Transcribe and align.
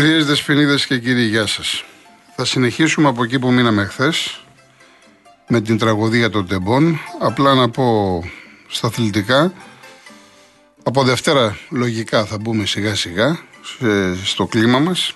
Δεσποινίδες 0.00 0.86
και 0.86 0.98
κύριοι, 0.98 1.22
γεια 1.22 1.46
σας. 1.46 1.84
Θα 2.36 2.44
συνεχίσουμε 2.44 3.08
από 3.08 3.24
εκεί 3.24 3.38
που 3.38 3.52
μείναμε 3.52 3.84
χθες 3.84 4.44
με 5.48 5.60
την 5.60 5.78
τραγωδία 5.78 6.30
των 6.30 6.46
τεμπών. 6.46 7.00
Απλά 7.20 7.54
να 7.54 7.70
πω 7.70 8.20
στα 8.68 8.86
αθλητικά. 8.86 9.52
Από 10.82 11.02
Δευτέρα 11.04 11.58
λογικά 11.70 12.24
θα 12.24 12.38
μπούμε 12.38 12.66
σιγά 12.66 12.94
σιγά 12.94 13.38
στο 14.24 14.46
κλίμα 14.46 14.78
μας. 14.78 15.14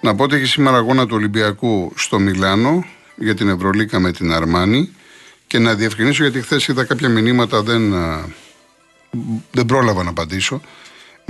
Να 0.00 0.14
πω 0.14 0.22
ότι 0.22 0.36
έχει 0.36 0.46
σήμερα 0.46 0.76
αγώνα 0.76 1.06
του 1.06 1.16
Ολυμπιακού 1.16 1.92
στο 1.96 2.18
Μιλάνο 2.18 2.84
για 3.16 3.34
την 3.34 3.48
Ευρωλίκα 3.48 3.98
με 3.98 4.12
την 4.12 4.32
Αρμάνη 4.32 4.94
και 5.46 5.58
να 5.58 5.74
διευκρινίσω 5.74 6.22
γιατί 6.22 6.40
χθες 6.40 6.68
είδα 6.68 6.84
κάποια 6.84 7.08
μηνύματα 7.08 7.62
δεν, 7.62 7.94
δεν 9.50 9.66
πρόλαβα 9.66 10.02
να 10.02 10.10
απαντήσω. 10.10 10.60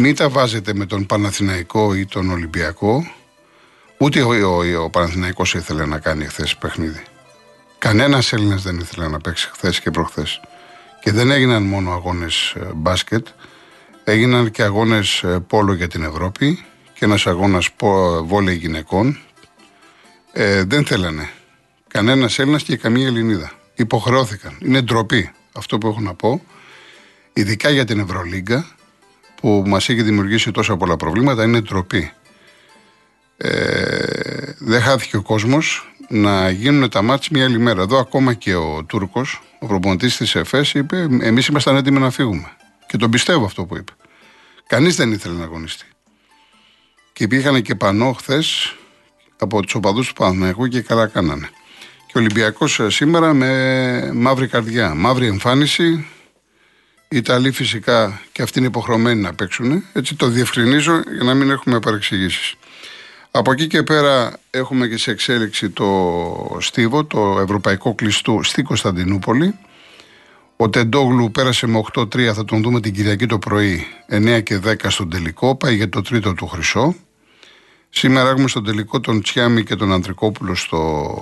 Μην 0.02 0.14
τα 0.14 0.28
βάζετε 0.28 0.74
με 0.74 0.86
τον 0.86 1.06
Παναθηναϊκό 1.06 1.94
ή 1.94 2.06
τον 2.06 2.30
Ολυμπιακό. 2.30 3.12
Ούτε 3.98 4.22
ο, 4.22 4.28
ο, 4.28 4.82
ο 4.82 4.90
Παναθηναϊκός 4.90 5.54
ήθελε 5.54 5.86
να 5.86 5.98
κάνει 5.98 6.24
χθες 6.24 6.56
παιχνίδι. 6.56 7.02
Κανένας 7.78 8.32
Έλληνας 8.32 8.62
δεν 8.62 8.78
ήθελε 8.78 9.08
να 9.08 9.18
παίξει 9.18 9.48
χθες 9.52 9.80
και 9.80 9.90
προχθές. 9.90 10.40
Και 11.02 11.12
δεν 11.12 11.30
έγιναν 11.30 11.62
μόνο 11.62 11.92
αγώνες 11.92 12.54
ε, 12.56 12.68
μπάσκετ, 12.74 13.26
έγιναν 14.04 14.50
και 14.50 14.62
αγώνες 14.62 15.22
ε, 15.22 15.44
πόλο 15.46 15.72
για 15.72 15.88
την 15.88 16.02
Ευρώπη 16.02 16.64
και 16.92 17.04
ένας 17.04 17.26
αγώνας 17.26 17.68
βόλεϊ 18.24 18.56
γυναικών. 18.56 19.18
Ε, 20.32 20.64
δεν 20.64 20.86
θέλανε. 20.86 21.30
Κανένας 21.88 22.38
Έλληνας 22.38 22.62
και 22.62 22.76
καμία 22.76 23.06
Ελληνίδα. 23.06 23.52
Υποχρεώθηκαν. 23.74 24.56
Είναι 24.60 24.80
ντροπή 24.80 25.30
αυτό 25.52 25.78
που 25.78 25.86
έχω 25.88 26.00
να 26.00 26.14
πω. 26.14 26.42
Ειδικά 27.32 27.70
για 27.70 27.84
την 27.84 28.00
Ευρωλίγκα 28.00 28.78
που 29.40 29.62
μας 29.66 29.88
έχει 29.88 30.02
δημιουργήσει 30.02 30.50
τόσα 30.50 30.76
πολλά 30.76 30.96
προβλήματα 30.96 31.44
είναι 31.44 31.60
ντροπή. 31.60 32.12
Ε, 33.36 34.54
δεν 34.58 34.80
χάθηκε 34.82 35.16
ο 35.16 35.22
κόσμος 35.22 35.94
να 36.08 36.50
γίνουν 36.50 36.90
τα 36.90 37.02
μάτια 37.02 37.28
μια 37.32 37.44
άλλη 37.44 37.58
μέρα. 37.58 37.82
Εδώ 37.82 37.98
ακόμα 37.98 38.34
και 38.34 38.54
ο 38.54 38.84
Τούρκος, 38.84 39.42
ο 39.58 39.66
προπονητής 39.66 40.16
της 40.16 40.34
ΕΦΕΣ, 40.34 40.74
είπε: 40.74 41.08
Εμείς 41.20 41.46
ήμασταν 41.46 41.76
έτοιμοι 41.76 41.98
να 41.98 42.10
φύγουμε. 42.10 42.56
Και 42.86 42.96
τον 42.96 43.10
πιστεύω 43.10 43.44
αυτό 43.44 43.64
που 43.64 43.76
είπε. 43.76 43.92
Κανείς 44.66 44.96
δεν 44.96 45.12
ήθελε 45.12 45.34
να 45.34 45.44
αγωνιστεί. 45.44 45.84
Και 47.12 47.24
υπήρχαν 47.24 47.62
και 47.62 47.74
πανό 47.74 48.12
χθες 48.12 48.76
από 49.38 49.62
τους 49.62 49.74
οπαδούς 49.74 50.08
του 50.08 50.12
Παναθηναϊκού 50.12 50.66
και 50.66 50.80
καλά 50.80 51.06
κάνανε. 51.06 51.50
Και 52.06 52.18
ο 52.18 52.20
Ολυμπιακός 52.20 52.80
ε, 52.80 52.90
σήμερα 52.90 53.32
με 53.32 54.12
μαύρη 54.14 54.46
καρδιά, 54.46 54.94
μαύρη 54.94 55.26
εμφάνιση. 55.26 56.06
Οι 57.12 57.16
Ιταλοί 57.16 57.50
φυσικά 57.50 58.20
και 58.32 58.42
αυτοί 58.42 58.58
είναι 58.58 58.68
υποχρεωμένοι 58.68 59.20
να 59.20 59.34
παίξουν. 59.34 59.84
Έτσι 59.92 60.14
το 60.14 60.26
διευκρινίζω 60.26 61.02
για 61.14 61.24
να 61.24 61.34
μην 61.34 61.50
έχουμε 61.50 61.78
παρεξηγήσεις. 61.80 62.54
Από 63.30 63.52
εκεί 63.52 63.66
και 63.66 63.82
πέρα 63.82 64.38
έχουμε 64.50 64.88
και 64.88 64.96
σε 64.96 65.10
εξέλιξη 65.10 65.70
το 65.70 66.56
Στίβο, 66.60 67.04
το 67.04 67.38
ευρωπαϊκό 67.40 67.94
κλειστού 67.94 68.42
στη 68.42 68.62
Κωνσταντινούπολη. 68.62 69.54
Ο 70.56 70.70
Τεντόγλου 70.70 71.30
πέρασε 71.30 71.66
με 71.66 71.82
8-3, 71.92 72.20
θα 72.20 72.44
τον 72.44 72.62
δούμε 72.62 72.80
την 72.80 72.92
Κυριακή 72.94 73.26
το 73.26 73.38
πρωί, 73.38 73.86
9 74.08 74.40
και 74.42 74.60
10 74.64 74.74
στον 74.88 75.10
τελικό, 75.10 75.56
πάει 75.56 75.74
για 75.74 75.88
το 75.88 76.02
τρίτο 76.02 76.34
του 76.34 76.46
χρυσό. 76.46 76.94
Σήμερα 77.88 78.28
έχουμε 78.28 78.48
στον 78.48 78.64
τελικό 78.64 79.00
τον 79.00 79.22
Τσιάμι 79.22 79.64
και 79.64 79.76
τον 79.76 79.92
Αντρικόπουλο 79.92 80.54
στο 80.54 81.14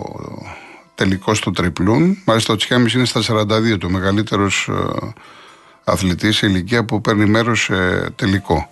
τελικό 0.94 1.34
στο 1.34 1.50
τριπλούν. 1.50 2.22
Μάλιστα 2.24 2.52
ο 2.52 2.56
Τσιάμις 2.56 2.92
είναι 2.92 3.04
στα 3.04 3.22
42, 3.28 3.78
το 3.78 3.88
μεγαλύτερος 3.88 4.68
ε, 4.68 5.12
αθλητής 5.88 6.36
σε 6.36 6.46
ηλικία 6.46 6.84
που 6.84 7.00
παίρνει 7.00 7.26
μέρος 7.26 7.62
σε 7.62 8.10
τελικό. 8.10 8.70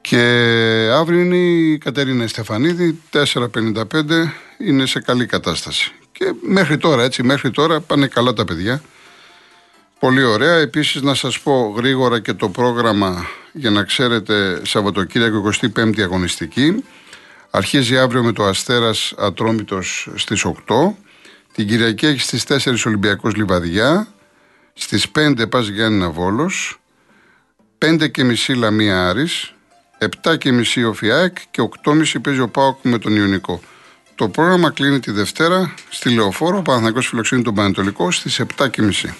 Και 0.00 0.18
αύριο 0.92 1.20
είναι 1.20 1.36
η 1.36 1.78
Κατερίνα 1.78 2.26
Στεφανίδη, 2.26 3.00
4.55, 3.12 4.32
είναι 4.58 4.86
σε 4.86 5.00
καλή 5.00 5.26
κατάσταση. 5.26 5.92
Και 6.12 6.32
μέχρι 6.40 6.78
τώρα, 6.78 7.02
έτσι, 7.02 7.22
μέχρι 7.22 7.50
τώρα 7.50 7.80
πάνε 7.80 8.06
καλά 8.06 8.32
τα 8.32 8.44
παιδιά. 8.44 8.82
Πολύ 9.98 10.22
ωραία. 10.22 10.54
Επίσης 10.54 11.02
να 11.02 11.14
σας 11.14 11.40
πω 11.40 11.74
γρήγορα 11.76 12.20
και 12.20 12.32
το 12.32 12.48
πρόγραμμα 12.48 13.26
για 13.52 13.70
να 13.70 13.82
ξέρετε 13.82 14.60
Σαββατοκύριακο 14.64 15.50
25η 15.62 16.00
αγωνιστική. 16.00 16.84
Αρχίζει 17.50 17.98
αύριο 17.98 18.22
με 18.22 18.32
το 18.32 18.44
Αστέρας 18.44 19.14
Ατρόμητος 19.18 20.08
στις 20.14 20.44
8. 20.44 20.52
Την 21.54 21.68
Κυριακή 21.68 22.06
έχει 22.06 22.20
στις 22.20 22.44
4 22.44 22.86
Ολυμπιακός 22.86 23.34
Λιβαδιά. 23.34 24.08
Στις 24.78 25.08
5 25.10 25.48
πας 25.48 25.66
Γιάννηνα 25.66 26.10
Βόλος. 26.10 26.80
5 27.78 28.08
και 28.08 28.24
μισή 28.24 28.52
Λαμία 28.52 29.08
Άρης. 29.08 29.54
7 30.24 30.36
και 30.38 30.52
μισή 30.52 30.84
ο 30.84 30.92
ΦΙΑΕΚ 30.92 31.36
και 31.50 31.68
8.30 31.84 32.20
παίζει 32.22 32.40
ο 32.40 32.48
ΠΑΟΚ 32.48 32.78
με 32.82 32.98
τον 32.98 33.16
Ιωνικό. 33.16 33.60
Το 34.14 34.28
πρόγραμμα 34.28 34.70
κλείνει 34.70 35.00
τη 35.00 35.10
Δευτέρα 35.10 35.74
στη 35.90 36.10
Λεωφόρο, 36.10 36.58
ο 36.58 36.62
Παναθηναϊκός 36.62 37.08
φιλοξενεί 37.08 37.42
τον 37.42 37.54
Πανετολικό 37.54 38.10
στις 38.10 38.40
7.30. 38.56 39.14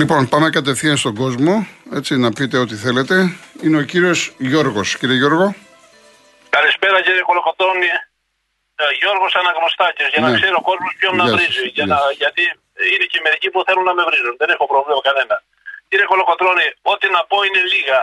Λοιπόν, 0.00 0.28
πάμε 0.34 0.48
κατευθείαν 0.58 0.96
στον 1.02 1.14
κόσμο, 1.22 1.52
έτσι 1.98 2.12
να 2.24 2.30
πείτε 2.36 2.56
ό,τι 2.64 2.74
θέλετε. 2.84 3.14
Είναι 3.64 3.78
ο 3.82 3.84
κύριος 3.90 4.18
Γιώργος. 4.50 4.88
Κύριε 4.98 5.16
Γιώργο. 5.22 5.46
Καλησπέρα 6.56 6.98
κύριε 7.06 7.24
Κολοκοτρώνη. 7.28 7.90
Ε, 8.80 8.84
Γιώργος 9.00 9.32
Αναγνωστάκης, 9.40 10.08
για 10.12 10.20
να 10.24 10.28
ναι. 10.28 10.36
ξέρει 10.38 10.54
ο 10.62 10.64
κόσμος 10.70 10.92
ποιον 10.98 11.14
να 11.20 11.24
βρίζει. 11.34 11.66
Για 11.76 11.86
να, 11.92 11.98
γιατί 12.22 12.42
είναι 12.92 13.06
και 13.12 13.20
μερικοί 13.26 13.48
που 13.52 13.60
θέλουν 13.66 13.84
να 13.90 13.94
με 13.98 14.02
βρίζουν. 14.08 14.34
Δεν 14.42 14.48
έχω 14.54 14.64
πρόβλημα 14.72 15.00
κανένα. 15.08 15.36
Κύριε 15.88 16.06
Κολοκοτρώνη, 16.12 16.66
ό,τι 16.92 17.06
να 17.16 17.20
πω 17.30 17.36
είναι 17.46 17.62
λίγα. 17.74 18.00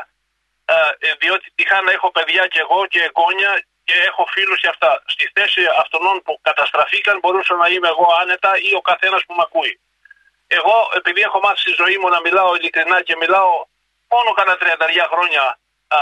Ε, 0.74 0.76
ε 1.06 1.10
διότι 1.22 1.46
τυχά 1.58 1.78
να 1.86 1.92
έχω 1.98 2.08
παιδιά 2.18 2.44
και 2.54 2.60
εγώ 2.66 2.80
και 2.94 3.02
εγγόνια 3.08 3.52
και 3.88 3.96
έχω 4.10 4.24
φίλους 4.34 4.58
και 4.62 4.70
αυτά. 4.74 4.92
Στη 5.14 5.26
θέση 5.36 5.62
αυτών 5.82 6.04
που 6.26 6.34
καταστραφήκαν 6.48 7.16
μπορούσα 7.22 7.54
να 7.62 7.68
είμαι 7.74 7.90
εγώ 7.94 8.08
άνετα 8.22 8.52
ή 8.70 8.72
ο 8.80 8.82
καθένας 8.90 9.22
που 9.26 9.34
με 9.38 9.44
ακούει. 9.48 9.74
Εγώ 10.48 10.92
επειδή 10.94 11.22
έχω 11.22 11.40
μάθει 11.40 11.60
στη 11.60 11.74
ζωή 11.82 11.98
μου 11.98 12.10
να 12.10 12.20
μιλάω 12.22 12.56
ειλικρινά 12.56 13.02
και 13.02 13.16
μιλάω 13.16 13.66
μόνο 14.14 14.30
κανένα 14.38 14.58
30 14.62 15.08
χρόνια 15.12 15.44
α, 15.88 16.00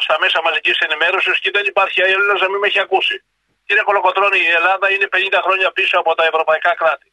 στα 0.00 0.16
μέσα 0.20 0.42
μαζικής 0.42 0.78
ενημέρωσης 0.78 1.38
και 1.38 1.50
δεν 1.50 1.64
υπάρχει 1.66 2.00
Έλληνας 2.00 2.40
να 2.40 2.48
μην 2.48 2.58
με 2.58 2.66
έχει 2.66 2.80
ακούσει. 2.80 3.24
Κύριε 3.66 3.82
Κολοκοτρώνη, 3.82 4.38
η 4.38 4.50
Ελλάδα 4.50 4.90
είναι 4.90 5.08
50 5.12 5.40
χρόνια 5.42 5.72
πίσω 5.72 5.98
από 5.98 6.14
τα 6.14 6.24
ευρωπαϊκά 6.24 6.74
κράτη. 6.74 7.12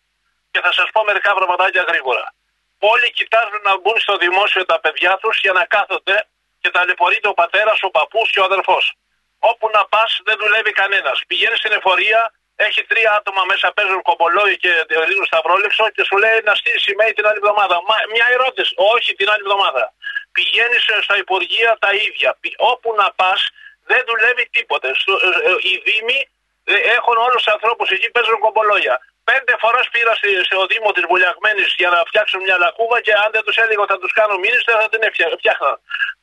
Και 0.51 0.59
θα 0.59 0.71
σας 0.71 0.87
πω 0.93 1.03
μερικά 1.03 1.33
πραγματάκια 1.33 1.83
γρήγορα. 1.87 2.33
Όλοι 2.79 3.11
κοιτάζουν 3.11 3.61
να 3.63 3.79
μπουν 3.79 3.99
στο 3.99 4.17
δημόσιο 4.17 4.65
τα 4.65 4.79
παιδιά 4.79 5.17
τους 5.21 5.39
για 5.39 5.51
να 5.51 5.65
κάθονται 5.65 6.27
και 6.61 6.69
ταλαιπωρείται 6.69 7.27
ο 7.27 7.33
πατέρας, 7.33 7.83
ο 7.83 7.89
παππούς 7.89 8.31
και 8.31 8.39
ο 8.39 8.43
αδερφός. 8.43 8.93
Όπου 9.39 9.69
να 9.73 9.85
πας 9.85 10.21
δεν 10.23 10.35
δουλεύει 10.39 10.71
κανένας. 10.71 11.23
Πηγαίνεις 11.27 11.57
στην 11.57 11.71
εφορία, 11.71 12.33
έχει 12.55 12.81
τρία 12.91 13.11
άτομα 13.19 13.43
μέσα, 13.51 13.71
παίζουν 13.77 14.01
κομπολόι 14.01 14.57
και 14.57 14.71
δίνουν 15.09 15.25
σταυρόλεξο 15.25 15.89
και 15.89 16.03
σου 16.03 16.17
λέει 16.17 16.37
να 16.43 16.55
στείλει 16.55 16.79
σημαίνει 16.79 17.13
την 17.13 17.25
άλλη 17.27 17.39
εβδομάδα. 17.41 17.75
Μα, 17.87 17.95
μια 18.13 18.27
ερώτηση. 18.35 18.73
Όχι 18.93 19.11
την 19.19 19.27
άλλη 19.31 19.43
εβδομάδα. 19.45 19.93
Πηγαίνεις 20.31 20.83
στα 21.01 21.15
υπουργεία 21.23 21.77
τα 21.83 21.91
ίδια. 22.07 22.29
Όπου 22.57 22.89
να 23.01 23.07
πας 23.19 23.41
δεν 23.89 24.01
δουλεύει 24.09 24.45
τίποτε. 24.55 24.87
Ε, 24.87 25.49
ε, 25.49 25.51
οι 25.67 25.73
Δήμοι 25.87 26.19
ε, 26.63 26.75
έχουν 26.97 27.15
όλους 27.25 27.39
τους 27.43 27.53
ανθρώπους 27.55 27.87
εκεί 27.95 28.09
παίζουν 28.15 28.39
κομπολόγια. 28.45 28.95
Πέντε 29.31 29.53
φορές 29.63 29.85
πήρα 29.93 30.13
σε 30.49 30.55
ο 30.63 30.65
Δήμος 30.71 30.93
της 30.97 31.05
Βουλιαγμένης 31.11 31.69
για 31.81 31.89
να 31.95 31.99
φτιάξουν 32.09 32.39
μια 32.45 32.57
λακκούβα 32.63 32.97
και 33.05 33.13
αν 33.23 33.29
δεν 33.35 33.43
τους 33.45 33.55
έλεγα 33.63 33.81
ότι 33.85 33.91
θα 33.95 33.99
τους 34.03 34.13
κάνω 34.19 34.35
μήνυστε 34.43 34.71
θα 34.81 34.89
την 34.93 35.01
φτιάχναν. 35.39 35.75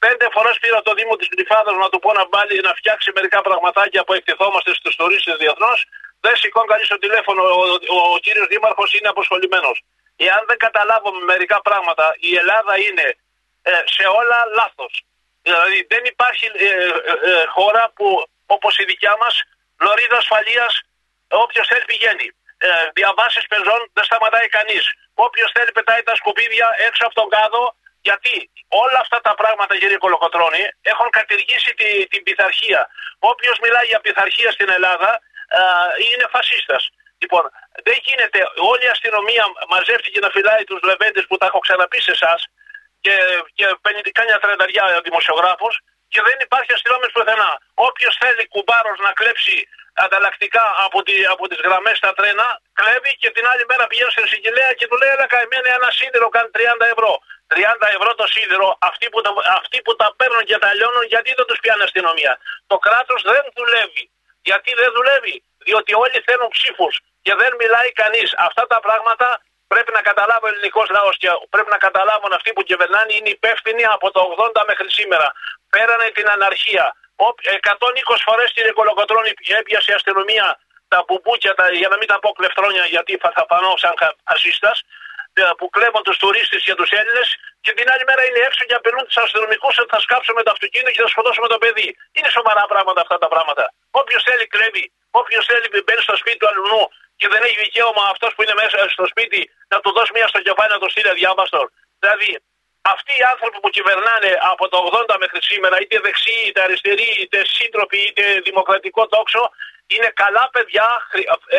Πέντε 0.05 0.27
φορές 0.35 0.57
πήρα 0.63 0.79
το 0.89 0.93
Δήμο 0.99 1.15
της 1.17 1.29
Γλυφάδα 1.33 1.71
να 1.73 1.89
του 1.93 1.99
πω 2.05 2.11
να 2.13 2.25
βάλει 2.35 2.61
να 2.69 2.73
φτιάξει 2.81 3.09
μερικά 3.15 3.41
πραγματάκια 3.49 4.05
που 4.05 4.13
εκτιθόμαστε 4.19 4.71
στους 4.75 4.95
τουρίστες 4.97 5.37
διεθνώς. 5.43 5.79
Δεν 6.21 6.37
σηκώνει 6.37 6.67
κανείς 6.67 6.89
το 6.89 6.99
τηλέφωνο. 6.99 7.43
Ο, 7.43 7.65
ο, 7.95 7.99
ο 8.15 8.19
κύριος 8.19 8.47
Δήμαρχος 8.47 8.93
είναι 8.95 9.09
αποσχολημένος. 9.09 9.83
Εάν 10.17 10.45
δεν 10.47 10.59
καταλάβουμε 10.67 11.25
μερικά 11.25 11.61
πράγματα, 11.63 12.15
η 12.19 12.37
Ελλάδα 12.37 12.79
είναι 12.79 13.07
ε, 13.63 13.73
σε 13.85 14.05
όλα 14.07 14.39
λάθος. 14.59 15.03
Δηλαδή 15.43 15.87
δεν 15.89 16.03
υπάρχει 16.05 16.47
ε, 16.55 16.67
ε, 17.31 17.47
χώρα 17.47 17.93
που 17.97 18.25
όπως 18.47 18.79
η 18.79 18.85
δικιά 18.85 19.15
μας, 19.23 19.35
λωρίδα 19.85 20.17
ασφαλείας, 20.17 20.73
όποιος 21.45 21.67
θέλει 21.71 21.85
πηγαίνει. 21.93 22.29
Ε, 22.59 22.69
διαβάσεις 22.99 23.47
πεζών 23.51 23.81
δεν 23.93 24.05
σταματάει 24.05 24.49
κανείς. 24.49 24.85
Όποιος 25.27 25.51
θέλει 25.57 25.73
πετάει 25.73 26.03
τα 26.03 26.15
σκουπίδια 26.15 26.69
έξω 26.87 27.03
από 27.07 27.15
τον 27.21 27.29
κάδο. 27.37 27.65
Γιατί 28.09 28.51
όλα 28.69 28.99
αυτά 29.05 29.19
τα 29.21 29.35
πράγματα, 29.41 29.73
κύριε 29.81 29.97
Κολοκοτρώνη, 30.05 30.65
έχουν 30.93 31.09
κατηργήσει 31.19 31.71
τη, 31.81 32.07
την 32.13 32.23
πειθαρχία. 32.23 32.81
Όποιος 33.19 33.57
μιλάει 33.65 33.87
για 33.87 34.01
πειθαρχία 34.01 34.51
στην 34.57 34.69
Ελλάδα 34.77 35.11
ε, 35.21 35.30
είναι 36.07 36.27
φασίστας. 36.35 36.83
Λοιπόν, 37.23 37.45
δεν 37.87 37.97
γίνεται 38.07 38.41
όλη 38.71 38.85
η 38.89 38.93
αστυνομία 38.97 39.45
μαζεύτηκε 39.73 40.19
να 40.25 40.31
φυλάει 40.35 40.65
τους 40.65 40.81
λεβέντες 40.89 41.25
που 41.29 41.37
τα 41.37 41.47
έχω 41.47 41.59
ξαναπεί 41.67 42.01
σε 42.07 42.13
εσάς 42.17 42.41
και, 43.05 43.15
και 43.57 43.67
50 43.83 44.11
κάνει 44.19 44.31
τρενταριά 44.45 44.85
δημοσιογράφος 45.09 45.75
και 46.13 46.21
δεν 46.29 46.37
υπάρχει 46.47 46.73
αστυνόμευση 46.77 47.15
πουθενά. 47.17 47.51
Όποιος 47.89 48.15
θέλει 48.23 48.43
κουμπάρος 48.55 48.99
να 49.07 49.11
κλέψει 49.19 49.57
ανταλλακτικά 50.05 50.67
από, 50.87 50.99
τη, 51.07 51.15
από 51.35 51.45
τις 51.49 51.61
γραμμές 51.67 51.97
στα 52.01 52.11
τρένα, 52.19 52.47
κλέβει 52.79 53.13
και 53.23 53.31
την 53.37 53.45
άλλη 53.51 53.65
μέρα 53.71 53.85
πηγαίνει 53.91 54.13
στην 54.17 54.27
συγκυλία 54.33 54.71
και 54.79 54.87
του 54.89 54.97
λέει: 55.01 55.11
Ελά, 55.15 55.27
καημένη 55.33 55.69
ένα 55.79 55.91
σίδηρο 55.99 56.29
κάνει 56.37 56.51
30 56.57 56.95
ευρώ. 56.95 57.13
30 57.55 57.97
ευρώ 57.97 58.11
το 58.21 58.27
σίδηρο, 58.35 58.69
αυτοί 58.91 59.07
που, 59.13 59.21
τα, 59.25 59.31
αυτοί 59.59 59.79
που 59.85 59.93
τα 60.01 60.07
παίρνουν 60.19 60.45
και 60.51 60.59
τα 60.63 60.71
λιώνουν, 60.77 61.05
γιατί 61.13 61.31
δεν 61.39 61.47
τους 61.49 61.59
πιάνει 61.63 61.83
αστυνομία. 61.89 62.33
Το 62.71 62.77
κράτος 62.87 63.21
δεν 63.31 63.43
δουλεύει. 63.59 64.05
Γιατί 64.49 64.71
δεν 64.81 64.91
δουλεύει, 64.97 65.37
διότι 65.67 65.93
όλοι 66.03 66.19
θέλουν 66.27 66.49
ψήφους 66.57 66.95
και 67.23 67.35
δεν 67.41 67.53
μιλάει 67.61 67.91
κανείς. 68.03 68.29
Αυτά 68.49 68.67
τα 68.73 68.81
πράγματα 68.81 69.29
πρέπει 69.73 69.93
να 69.99 70.03
καταλάβει 70.09 70.45
ο 70.47 70.51
ελληνικός 70.53 70.89
λαός 70.97 71.15
και 71.23 71.29
πρέπει 71.55 71.71
να 71.77 71.81
καταλάβουν 71.87 72.33
αυτοί 72.39 72.51
που 72.53 72.63
κυβερνάνε 72.63 73.13
είναι 73.19 73.31
υπεύθυνοι 73.39 73.85
από 73.97 74.07
το 74.11 74.21
80 74.57 74.63
μέχρι 74.71 74.91
σήμερα. 74.99 75.29
Πέρανε 75.75 76.07
την 76.17 76.27
αναρχία. 76.37 76.87
120 77.17 78.23
φορές 78.27 78.49
την 78.53 78.73
Κολοκοτρώνη 78.79 79.33
έπιασε 79.61 79.89
η 79.93 79.95
αστυνομία 79.95 80.47
τα 80.93 80.99
μπουμπούκια, 81.05 81.53
τα, 81.59 81.65
για 81.83 81.89
να 81.93 81.97
μην 82.01 82.09
τα 82.13 82.19
πω 82.23 82.29
κλεφτρόνια 82.39 82.85
γιατί 82.95 83.13
θα, 83.23 83.31
θα 83.37 83.45
φανώ 83.51 83.73
σαν 83.83 83.95
φασίστας, 84.29 84.77
ε, 85.33 85.43
που 85.59 85.67
κλέβουν 85.75 86.03
τους 86.03 86.17
τουρίστες 86.23 86.61
και 86.67 86.75
τους 86.75 86.91
Έλληνες 87.01 87.29
και 87.65 87.73
την 87.79 87.87
άλλη 87.93 88.05
μέρα 88.11 88.23
είναι 88.29 88.41
έξω 88.49 88.63
και 88.69 88.75
απειλούν 88.81 89.05
τους 89.09 89.17
αστυνομικούς 89.25 89.75
ότι 89.79 89.91
θα 89.95 90.01
σκάψουμε 90.07 90.41
το 90.47 90.51
αυτοκίνητο 90.51 90.91
και 90.95 91.03
θα 91.05 91.11
σκοτώσουμε 91.15 91.49
το 91.55 91.59
παιδί. 91.63 91.89
Είναι 92.17 92.31
σοβαρά 92.39 92.65
πράγματα 92.73 93.01
αυτά 93.05 93.17
τα 93.19 93.29
πράγματα. 93.29 93.65
Όποιος 94.01 94.23
θέλει 94.29 94.47
κλέβει, 94.55 94.85
όποιος 95.21 95.43
θέλει 95.51 95.67
μπαίνει 95.85 96.03
στο 96.09 96.17
σπίτι 96.21 96.39
του 96.41 96.49
αλλού 96.53 96.83
και 97.21 97.29
δεν 97.33 97.41
έχει 97.47 97.59
δικαίωμα 97.67 98.05
αυτός 98.15 98.31
που 98.35 98.43
είναι 98.43 98.57
μέσα 98.63 98.79
στο 98.97 99.05
σπίτι 99.13 99.41
να 99.73 99.77
του 99.83 99.91
δώσει 99.97 100.11
μία 100.17 100.27
στο 100.33 100.41
κεφάλι 100.47 100.71
να 100.77 100.81
το 100.83 100.89
στείλει 100.93 101.11
αδιάβαστο. 101.15 101.61
Δηλαδή, 102.03 102.31
αυτοί 102.95 103.13
οι 103.19 103.25
άνθρωποι 103.33 103.59
που 103.63 103.71
κυβερνάνε 103.77 104.31
από 104.53 104.65
το 104.73 104.79
80 105.13 105.17
μέχρι 105.25 105.41
σήμερα, 105.51 105.77
είτε 105.83 105.97
δεξιοί, 106.07 106.43
είτε 106.47 106.61
αριστεροί, 106.67 107.11
είτε 107.23 107.39
σύντροφοι, 107.57 108.01
είτε 108.09 108.25
δημοκρατικό 108.49 109.03
τόξο, 109.15 109.43
είναι 109.95 110.11
καλά 110.23 110.45
παιδιά. 110.55 110.89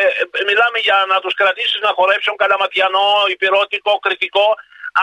ε, 0.00 0.42
μιλάμε 0.48 0.78
για 0.86 0.98
να 1.12 1.16
τους 1.22 1.34
κρατήσεις 1.40 1.80
να 1.86 1.90
χορέψουν 1.98 2.34
καλαματιανό, 2.42 3.08
υπηρώτικο, 3.34 3.92
κριτικό. 4.04 4.48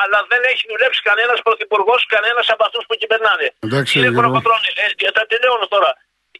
Αλλά 0.01 0.19
δεν 0.31 0.41
έχει 0.51 0.63
δουλέψει 0.71 1.01
κανένας 1.09 1.39
πρωθυπουργός, 1.47 2.01
κανένας 2.15 2.45
από 2.53 2.63
αυτούς 2.67 2.83
που 2.87 2.95
κυβερνάνε. 3.01 3.47
Εντάξει, 3.59 3.93
Κύριε 3.93 4.11
Κολοκοτρόνη, 4.17 4.69
ε, 5.07 5.11
τα 5.17 5.23
τελειώνω 5.31 5.67
τώρα. 5.75 5.91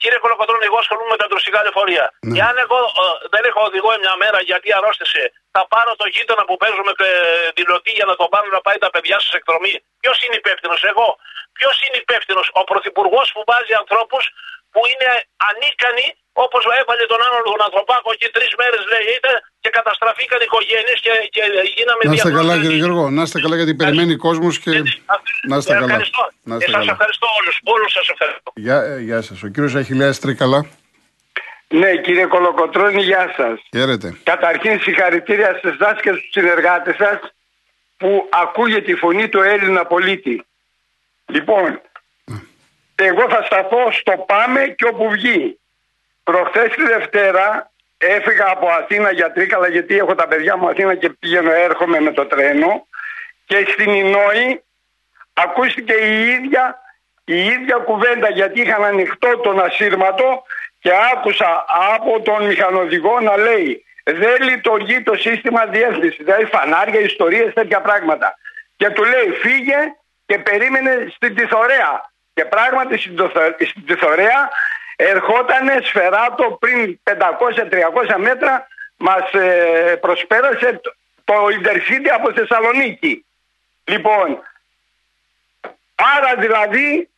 Κύριε 0.02 0.20
Κολοκοτρόνη, 0.24 0.66
εγώ 0.70 0.78
ασχολούμαι 0.84 1.12
με 1.16 1.20
τα 1.22 1.28
δροσικά 1.32 1.60
λεωφορεία. 1.66 2.06
Ναι. 2.20 2.40
Εάν 2.40 2.56
εγώ 2.66 2.80
ε, 3.04 3.06
δεν 3.34 3.44
έχω 3.50 3.62
οδηγό 3.70 3.90
μια 4.06 4.16
μέρα 4.24 4.40
γιατί 4.50 4.68
αρρώστησε, 4.78 5.24
θα 5.56 5.62
πάρω 5.74 5.92
το 6.02 6.06
γείτονα 6.14 6.44
που 6.48 6.56
παίζουμε 6.62 6.92
ε, 6.98 7.52
τη 7.56 7.62
λωτή 7.72 7.92
για 8.00 8.06
να 8.10 8.16
τον 8.20 8.28
πάρω 8.34 8.48
να 8.58 8.62
πάει 8.66 8.78
τα 8.86 8.90
παιδιά 8.94 9.18
σας 9.24 9.34
εκδρομή. 9.40 9.74
Ποιος 10.02 10.18
είναι 10.24 10.36
υπεύθυνος, 10.44 10.80
εγώ; 10.92 11.08
Ποιος 11.60 11.76
είναι 11.86 11.98
υπεύθυνος, 12.06 12.48
ο 12.54 12.64
Πρωθυπουργός 12.64 13.28
που 13.34 13.44
βάζει 13.52 13.74
ανθρώπους 13.82 14.24
που 14.74 14.82
είναι 14.92 15.10
ανίκανοι 15.50 16.08
Όπως 16.46 16.64
έβαλε 16.80 17.06
τον 17.12 17.20
άλλο 17.26 17.38
τον 17.50 17.62
ανθρωπάκο 17.68 18.10
εκεί 18.16 18.28
τρεις 18.36 18.52
μέρες 18.60 18.84
λέει 18.94 19.14
και 19.64 19.70
καταστραφήκαν 19.78 20.40
οι 20.42 20.46
οικογένειες 20.50 21.00
και, 21.06 21.14
και 21.36 21.44
γίναμε 21.76 22.02
Να 22.10 22.14
είστε 22.14 22.32
καλά 22.40 22.54
κύριε 22.62 22.80
Γιώργο, 22.82 23.04
να 23.18 23.22
είστε 23.26 23.40
καλά 23.44 23.56
γιατί 23.60 23.74
περιμένει 23.82 24.16
κόσμος 24.28 24.54
και. 24.64 24.72
Να 25.50 25.56
είστε 25.60 25.74
καλά. 25.74 25.86
Ευχαριστώ. 25.86 26.24
Να 26.50 26.56
είστε 26.56 26.72
καλά. 26.72 26.92
ευχαριστώ 26.98 27.28
όλους. 27.40 27.56
Όλους 27.74 27.92
σας 27.98 28.08
ευχαριστώ. 28.14 28.50
Γεια, 28.66 28.78
ε, 28.82 29.00
γεια 29.08 29.22
σας. 29.28 29.38
Ο 29.44 29.48
κύριος 29.54 29.76
Αχηλέα 29.76 30.14
Τρίκαλα. 30.24 30.60
Ναι, 31.68 31.92
κύριε 32.06 32.26
Κολοκοτρώνη, 32.26 33.02
γεια 33.02 33.34
σας. 33.38 33.58
Χαίρετε. 33.76 34.18
Καταρχήν, 34.24 34.80
συγχαρητήρια 34.80 35.52
στις 35.58 35.76
και 36.02 36.10
στους 36.10 36.30
συνεργάτες 36.32 36.96
σας 36.96 37.20
που 37.98 38.28
ακούγεται 38.30 38.92
η 38.92 38.96
φωνή 38.96 39.30
του 39.30 39.42
Έλληνα 39.42 39.86
πολίτη. 39.86 40.46
Λοιπόν, 41.26 41.64
ναι. 41.64 41.82
Εγώ 43.06 43.30
θα 43.30 43.44
σταθώ 43.44 43.92
στο 43.92 44.26
πάμε 44.28 44.68
και 44.68 44.86
όπου 44.86 45.10
βγει. 45.10 45.60
Προχθές 46.24 46.70
τη 46.76 46.84
Δευτέρα 46.84 47.72
έφυγα 47.98 48.46
από 48.50 48.68
Αθήνα 48.68 49.12
για 49.12 49.32
Τρίκαλα 49.32 49.68
γιατί 49.68 49.98
έχω 49.98 50.16
τα 50.16 50.28
παιδιά 50.28 50.58
μου 50.58 50.70
Αθήνα 50.70 50.96
και 50.96 51.10
πηγαίνω 51.10 51.52
έρχομαι 51.52 52.00
με 52.00 52.12
το 52.12 52.26
τρένο 52.26 52.88
και 53.46 53.66
στην 53.72 53.94
Ινόη 53.94 54.64
ακούστηκε 55.34 55.94
η 55.94 56.30
ίδια, 56.30 56.82
η 57.26 57.46
ίδια 57.46 57.76
κουβέντα 57.76 58.30
γιατί 58.30 58.62
είχαν 58.62 58.84
ανοιχτό 58.84 59.38
τον 59.38 59.60
ασύρματο 59.60 60.44
και 60.80 60.92
άκουσα 61.14 61.66
από 61.96 62.22
τον 62.22 62.46
μηχανοδηγό 62.46 63.20
να 63.20 63.38
λέει 63.38 63.84
δεν 64.04 64.42
λειτουργεί 64.42 65.02
το 65.02 65.16
σύστημα 65.16 65.66
διεύθυνσης, 65.66 66.24
δηλαδή 66.26 66.46
φανάρια, 66.46 67.00
ιστορίες, 67.00 67.54
τέτοια 67.54 67.82
πράγματα. 67.82 68.38
Και 68.76 68.90
του 68.90 69.04
λέει 69.04 69.30
φύγε 69.42 69.78
και 70.26 70.38
περίμενε 70.38 71.08
στην 71.16 71.36
Τιθωρέα. 71.36 72.09
Και 72.40 72.46
πράγματι 72.46 72.98
στην 72.98 73.86
Τιθωρέα 73.86 74.50
ερχόταν 74.96 75.84
σφαιράτο 75.84 76.58
πριν 76.60 77.00
500-300 77.04 77.14
μέτρα 78.18 78.68
μας 78.98 79.34
ε, 79.34 79.98
προσπέρασε 80.02 80.82
το 81.24 81.34
Intercity 81.34 82.08
από 82.16 82.34
Θεσσαλονίκη. 82.34 83.26
Λοιπόν, 83.84 84.40
άρα 85.96 86.36
δηλαδή 86.38 87.10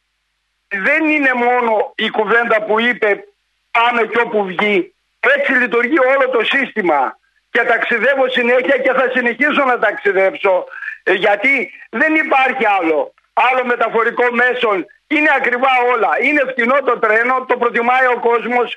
δεν 0.67 1.09
είναι 1.09 1.33
μόνο 1.33 1.93
η 1.95 2.09
κουβέντα 2.09 2.61
που 2.61 2.79
είπε 2.79 3.23
πάμε 3.71 4.01
και 4.01 4.19
όπου 4.19 4.45
βγει. 4.45 4.93
Έτσι 5.19 5.51
λειτουργεί 5.51 5.99
όλο 5.99 6.29
το 6.29 6.43
σύστημα 6.43 7.17
και 7.51 7.63
ταξιδεύω 7.63 8.29
συνέχεια 8.29 8.77
και 8.77 8.93
θα 8.93 9.09
συνεχίσω 9.13 9.63
να 9.65 9.79
ταξιδέψω 9.79 10.65
ε, 11.03 11.13
γιατί 11.13 11.71
δεν 11.89 12.15
υπάρχει 12.15 12.65
άλλο 12.65 13.13
άλλο 13.33 13.65
μεταφορικό 13.65 14.25
μέσο 14.41 14.69
είναι 15.15 15.31
ακριβά 15.39 15.73
όλα. 15.93 16.11
Είναι 16.25 16.43
φτηνό 16.51 16.77
το 16.89 16.95
τρένο, 17.03 17.35
το 17.49 17.55
προτιμάει 17.61 18.07
ο 18.15 18.17
κόσμος. 18.29 18.67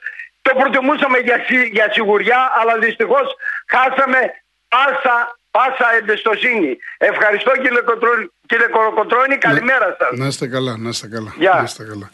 Το 0.42 0.52
προτιμούσαμε 0.58 1.18
για, 1.18 1.38
για 1.72 1.86
σιγουριά, 1.92 2.40
αλλά 2.58 2.78
δυστυχώς 2.78 3.26
χάσαμε 3.72 4.20
πάσα, 4.68 5.16
πάσα 5.50 5.88
εμπιστοσύνη. 5.98 6.78
Ευχαριστώ 6.98 7.50
κύριε, 7.62 7.80
Κοτρώνη, 7.80 8.30
κύριε 8.46 8.66
Κοροκοτρώνη, 8.66 9.36
καλημέρα 9.36 9.96
σας. 9.98 10.18
Να 10.18 10.26
είστε 10.26 10.46
καλά, 10.46 10.76
να 10.76 10.88
είστε 10.88 11.08
καλά. 11.08 11.34
Να 11.38 11.62
είστε 11.62 11.84
καλά. 11.84 12.10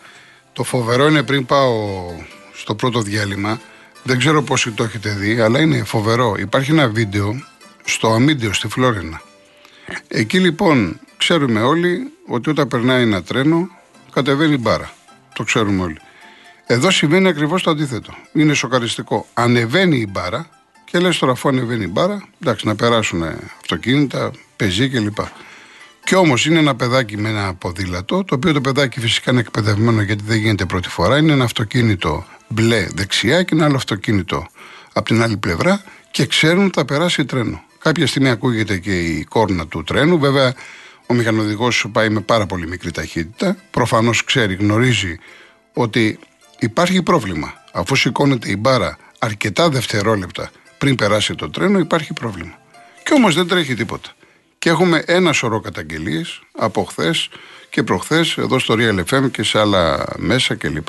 Το 0.53 0.63
φοβερό 0.63 1.07
είναι 1.07 1.23
πριν 1.23 1.47
πάω 1.47 1.75
στο 2.53 2.75
πρώτο 2.75 3.01
διάλειμμα, 3.01 3.61
δεν 4.03 4.19
ξέρω 4.19 4.43
πόσοι 4.43 4.71
το 4.71 4.85
έχετε 4.85 5.11
δει, 5.11 5.41
αλλά 5.41 5.61
είναι 5.61 5.85
φοβερό. 5.85 6.35
Υπάρχει 6.39 6.71
ένα 6.71 6.89
βίντεο 6.89 7.43
στο 7.85 8.09
Αμίντιο 8.09 8.53
στη 8.53 8.69
Φλόρινα. 8.69 9.21
Εκεί 10.09 10.39
λοιπόν 10.39 11.01
ξέρουμε 11.21 11.61
όλοι 11.63 12.13
ότι 12.27 12.51
όταν 12.51 12.69
περνάει 12.69 13.03
ένα 13.03 13.23
τρένο 13.23 13.69
κατεβαίνει 14.13 14.57
μπάρα. 14.57 14.91
Το 15.35 15.43
ξέρουμε 15.43 15.83
όλοι. 15.83 15.99
Εδώ 16.67 16.91
συμβαίνει 16.91 17.29
ακριβώς 17.29 17.63
το 17.63 17.71
αντίθετο. 17.71 18.15
Είναι 18.33 18.55
σοκαριστικό. 18.55 19.27
Ανεβαίνει 19.35 19.97
η 19.97 20.07
μπάρα 20.11 20.49
και 20.85 20.99
λες 20.99 21.19
τώρα, 21.19 21.33
αφού 21.33 21.49
ανεβαίνει 21.49 21.85
η 21.85 21.91
μπάρα, 21.91 22.29
εντάξει, 22.43 22.67
να 22.67 22.75
περάσουν 22.75 23.23
αυτοκίνητα, 23.61 24.31
πεζί 24.57 24.89
κλπ. 24.89 25.19
Κι 26.05 26.15
όμως 26.15 26.47
είναι 26.47 26.59
ένα 26.59 26.77
παιδάκι 26.77 27.17
με 27.17 27.29
ένα 27.29 27.55
ποδήλατο, 27.55 28.25
το 28.25 28.35
οποίο 28.35 28.53
το 28.53 28.61
παιδάκι 28.61 29.01
φυσικά 29.01 29.31
είναι 29.31 29.41
εκπαιδευμένο 29.41 30.03
γιατί 30.03 30.25
δεν 30.27 30.39
γίνεται 30.39 30.65
πρώτη 30.65 30.89
φορά. 30.89 31.19
Είναι 31.19 31.33
ένα 31.33 31.45
αυτοκίνητο 31.45 32.25
μπλε 32.49 32.87
δεξιά 32.95 33.43
και 33.43 33.55
ένα 33.55 33.65
άλλο 33.65 33.77
αυτοκίνητο 33.77 34.47
από 34.93 35.07
την 35.07 35.23
άλλη 35.23 35.37
πλευρά 35.37 35.83
και 36.11 36.27
ξέρουν 36.27 36.65
ότι 36.65 36.79
θα 36.79 36.85
περάσει 36.85 37.25
τρένο. 37.25 37.63
Κάποια 37.79 38.07
στιγμή 38.07 38.31
ακούγεται 38.31 38.79
και 38.79 38.99
η 38.99 39.25
κόρνα 39.25 39.67
του 39.67 39.85
τρένου. 39.85 40.19
Βέβαια, 40.19 40.55
ο 41.11 41.15
μηχανοδηγός 41.15 41.87
πάει 41.93 42.09
με 42.09 42.21
πάρα 42.21 42.47
πολύ 42.47 42.69
μικρή 42.69 42.91
ταχύτητα. 42.91 43.57
Προφανώς 43.71 44.25
ξέρει, 44.25 44.55
γνωρίζει 44.55 45.19
ότι 45.73 46.19
υπάρχει 46.59 47.03
πρόβλημα. 47.03 47.53
Αφού 47.73 47.97
σηκώνεται 47.97 48.51
η 48.51 48.57
μπάρα 48.59 48.99
αρκετά 49.19 49.69
δευτερόλεπτα 49.69 50.51
πριν 50.79 50.97
περάσει 50.97 51.35
το 51.35 51.51
τρένο, 51.51 51.79
υπάρχει 51.79 52.13
πρόβλημα. 52.13 52.59
Και 53.03 53.13
όμως 53.15 53.35
δεν 53.35 53.49
τρέχει 53.49 53.75
τίποτα. 53.75 54.11
Και 54.59 54.69
έχουμε 54.69 55.03
ένα 55.07 55.33
σωρό 55.33 55.61
καταγγελίες 55.61 56.41
από 56.57 56.85
χθες 56.85 57.29
και 57.71 57.83
προχθές 57.83 58.37
εδώ 58.37 58.59
στο 58.59 58.75
Real 58.79 59.05
FM 59.11 59.31
και 59.31 59.43
σε 59.43 59.59
άλλα 59.59 60.07
μέσα 60.17 60.55
κλπ. 60.55 60.89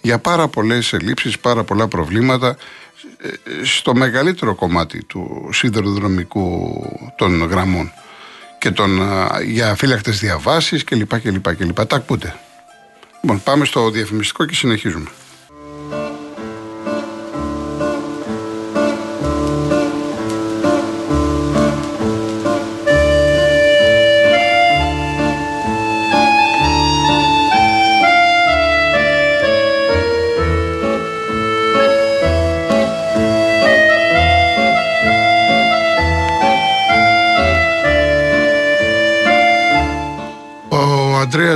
Για 0.00 0.18
πάρα 0.18 0.48
πολλές 0.48 0.92
ελλείψεις, 0.92 1.38
πάρα 1.38 1.64
πολλά 1.64 1.88
προβλήματα 1.88 2.56
ε, 3.22 3.64
στο 3.64 3.94
μεγαλύτερο 3.94 4.54
κομμάτι 4.54 5.04
του 5.04 5.48
σιδηροδρομικού 5.52 6.82
των 7.16 7.42
γραμμών 7.42 7.92
και 8.58 8.70
τον, 8.70 9.00
για 9.44 9.74
φύλακτες 9.74 10.18
διαβάσεις 10.18 10.84
κλπ. 10.84 11.20
κλπ, 11.20 11.54
κλπ. 11.56 11.86
Τα 11.86 11.96
ακούτε. 11.96 12.34
Λοιπόν, 13.20 13.42
πάμε 13.42 13.64
στο 13.64 13.90
διαφημιστικό 13.90 14.44
και 14.44 14.54
συνεχίζουμε. 14.54 15.08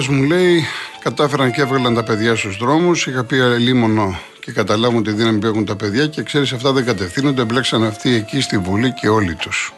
Μου 0.09 0.23
λέει 0.23 0.65
Κατάφεραν 1.03 1.53
και 1.53 1.61
έβγαλαν 1.61 1.95
τα 1.95 2.03
παιδιά 2.03 2.37
στους 2.37 2.57
δρόμους. 2.57 3.07
Είχα 3.07 3.25
πει 3.25 3.37
λίμωνο 3.37 4.19
και 4.41 4.53
καταλάβουν 4.53 5.03
τη 5.03 5.13
δύναμη 5.13 5.39
που 5.39 5.47
έχουν 5.47 5.65
τα 5.65 5.77
παιδιά 5.77 6.07
και 6.07 6.23
ξέρεις, 6.23 6.53
αυτά 6.53 6.73
δεν 6.73 6.85
κατευθύνονται. 6.85 7.45
Μπλέξαν 7.45 7.85
αυτοί 7.85 8.15
εκεί 8.15 8.41
στη 8.41 8.59
Βουλή 8.59 8.93
και 8.93 9.09
όλοι 9.09 9.35
τους. 9.35 9.73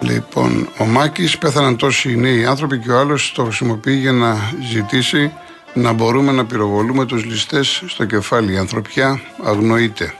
Λοιπόν, 0.00 0.68
ο 0.78 0.84
Μάκης 0.84 1.38
πέθαναν 1.38 1.76
τόσοι 1.76 2.16
νέοι 2.16 2.44
άνθρωποι 2.44 2.78
και 2.78 2.90
ο 2.90 2.98
άλλος 2.98 3.32
το 3.34 3.44
χρησιμοποιεί 3.44 3.94
για 3.94 4.12
να 4.12 4.36
ζητήσει 4.70 5.32
να 5.74 5.92
μπορούμε 5.92 6.32
να 6.32 6.46
πυροβολούμε 6.46 7.06
τους 7.06 7.24
ληστές 7.24 7.82
στο 7.86 8.04
κεφάλι. 8.04 8.52
Η 8.52 8.56
ανθρωπιά 8.56 9.20
αγνοείται. 9.42 10.14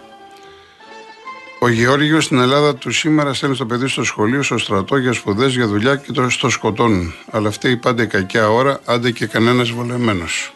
Ο 1.62 1.68
Γεώργιος 1.68 2.24
στην 2.24 2.38
Ελλάδα 2.38 2.74
του 2.74 2.90
σήμερα 2.90 3.34
στέλνει 3.34 3.54
στο 3.54 3.66
παιδί 3.66 3.88
στο 3.88 4.04
σχολείο, 4.04 4.42
στο 4.42 4.58
στρατό 4.58 4.96
για 4.96 5.12
σπουδές, 5.12 5.54
για 5.54 5.66
δουλειά 5.66 5.96
και 5.96 6.12
το 6.12 6.30
στο 6.30 6.48
σκοτώνουν. 6.50 7.14
Αλλά 7.30 7.48
αυτή 7.48 7.70
η 7.70 7.76
πάντα 7.76 8.02
η 8.02 8.06
κακιά 8.06 8.50
ώρα, 8.50 8.80
άντε 8.84 9.10
και 9.10 9.26
κανένας 9.26 9.70
βολεμένος. 9.70 10.52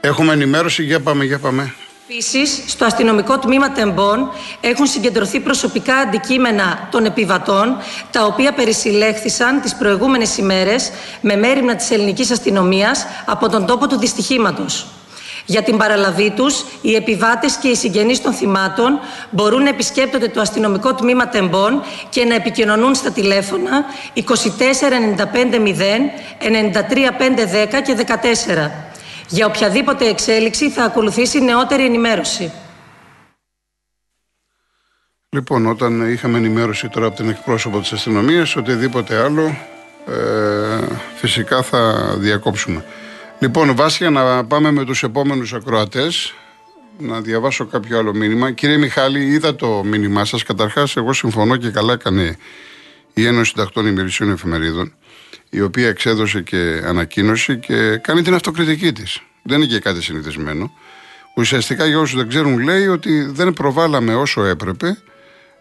Έχουμε 0.00 0.32
ενημέρωση, 0.32 0.82
για 0.82 1.00
πάμε, 1.00 1.24
για 1.24 1.38
πάμε. 1.38 1.74
Επίσης, 2.08 2.62
στο 2.66 2.84
αστυνομικό 2.84 3.38
τμήμα 3.38 3.72
Τεμπών 3.72 4.28
έχουν 4.60 4.86
συγκεντρωθεί 4.86 5.40
προσωπικά 5.40 5.96
αντικείμενα 5.96 6.88
των 6.90 7.04
επιβατών, 7.04 7.76
τα 8.10 8.24
οποία 8.24 8.52
περισυλλέχθησαν 8.52 9.60
τις 9.60 9.74
προηγούμενες 9.74 10.36
ημέρες 10.36 10.90
με 11.20 11.36
μέρημνα 11.36 11.76
της 11.76 11.90
ελληνικής 11.90 12.30
αστυνομίας 12.30 13.06
από 13.26 13.48
τον 13.48 13.66
τόπο 13.66 13.86
του 13.86 13.98
δυστυχήματος. 13.98 14.86
Για 15.46 15.62
την 15.62 15.76
παραλαβή 15.76 16.30
τους, 16.30 16.64
οι 16.80 16.94
επιβάτες 16.94 17.56
και 17.56 17.68
οι 17.68 17.74
συγγενείς 17.74 18.22
των 18.22 18.32
θυμάτων 18.32 18.98
μπορούν 19.30 19.62
να 19.62 19.68
επισκέπτονται 19.68 20.28
το 20.28 20.40
αστυνομικό 20.40 20.94
τμήμα 20.94 21.28
Τεμπών 21.28 21.82
και 22.08 22.24
να 22.24 22.34
επικοινωνούν 22.34 22.94
στα 22.94 23.10
τηλέφωνα 23.10 23.84
24 24.14 24.20
95 24.20 25.54
0 25.54 25.70
93 26.40 27.12
510 27.78 27.82
και 27.84 27.96
14. 27.96 28.70
Για 29.28 29.46
οποιαδήποτε 29.46 30.08
εξέλιξη 30.08 30.70
θα 30.70 30.84
ακολουθήσει 30.84 31.40
νεότερη 31.40 31.84
ενημέρωση. 31.84 32.52
Λοιπόν, 35.28 35.66
όταν 35.66 36.12
είχαμε 36.12 36.38
ενημέρωση 36.38 36.88
τώρα 36.88 37.06
από 37.06 37.16
την 37.16 37.28
εκπρόσωπο 37.28 37.80
της 37.80 37.92
αστυνομίας, 37.92 38.56
οτιδήποτε 38.56 39.16
άλλο, 39.16 39.56
ε, 40.06 40.86
φυσικά 41.14 41.62
θα 41.62 41.94
διακόψουμε. 42.18 42.84
Λοιπόν, 43.38 43.74
Βάσια, 43.74 44.10
να 44.10 44.44
πάμε 44.44 44.70
με 44.70 44.84
τους 44.84 45.02
επόμενους 45.02 45.52
ακροατές, 45.52 46.34
να 46.98 47.20
διαβάσω 47.20 47.66
κάποιο 47.66 47.98
άλλο 47.98 48.14
μήνυμα. 48.14 48.50
Κύριε 48.50 48.76
Μιχάλη, 48.76 49.24
είδα 49.26 49.54
το 49.54 49.82
μήνυμά 49.84 50.24
σας. 50.24 50.42
Καταρχάς, 50.42 50.96
εγώ 50.96 51.12
συμφωνώ 51.12 51.56
και 51.56 51.70
καλά 51.70 51.92
έκανε 51.92 52.36
η 53.14 53.26
Ένωση 53.26 53.50
Συντακτών 53.50 53.86
Ημερησιών 53.86 54.30
Εφημερίδων 54.30 54.94
η 55.50 55.60
οποία 55.60 55.88
εξέδωσε 55.88 56.40
και 56.40 56.82
ανακοίνωση 56.84 57.58
και 57.58 57.96
κάνει 57.96 58.22
την 58.22 58.34
αυτοκριτική 58.34 58.92
της. 58.92 59.22
Δεν 59.42 59.60
είναι 59.60 59.66
και 59.66 59.78
κάτι 59.78 60.02
συνηθισμένο. 60.02 60.72
Ουσιαστικά 61.36 61.86
για 61.86 61.98
όσους 61.98 62.16
δεν 62.16 62.28
ξέρουν 62.28 62.58
λέει 62.58 62.86
ότι 62.86 63.22
δεν 63.22 63.52
προβάλαμε 63.52 64.14
όσο 64.14 64.44
έπρεπε 64.44 64.98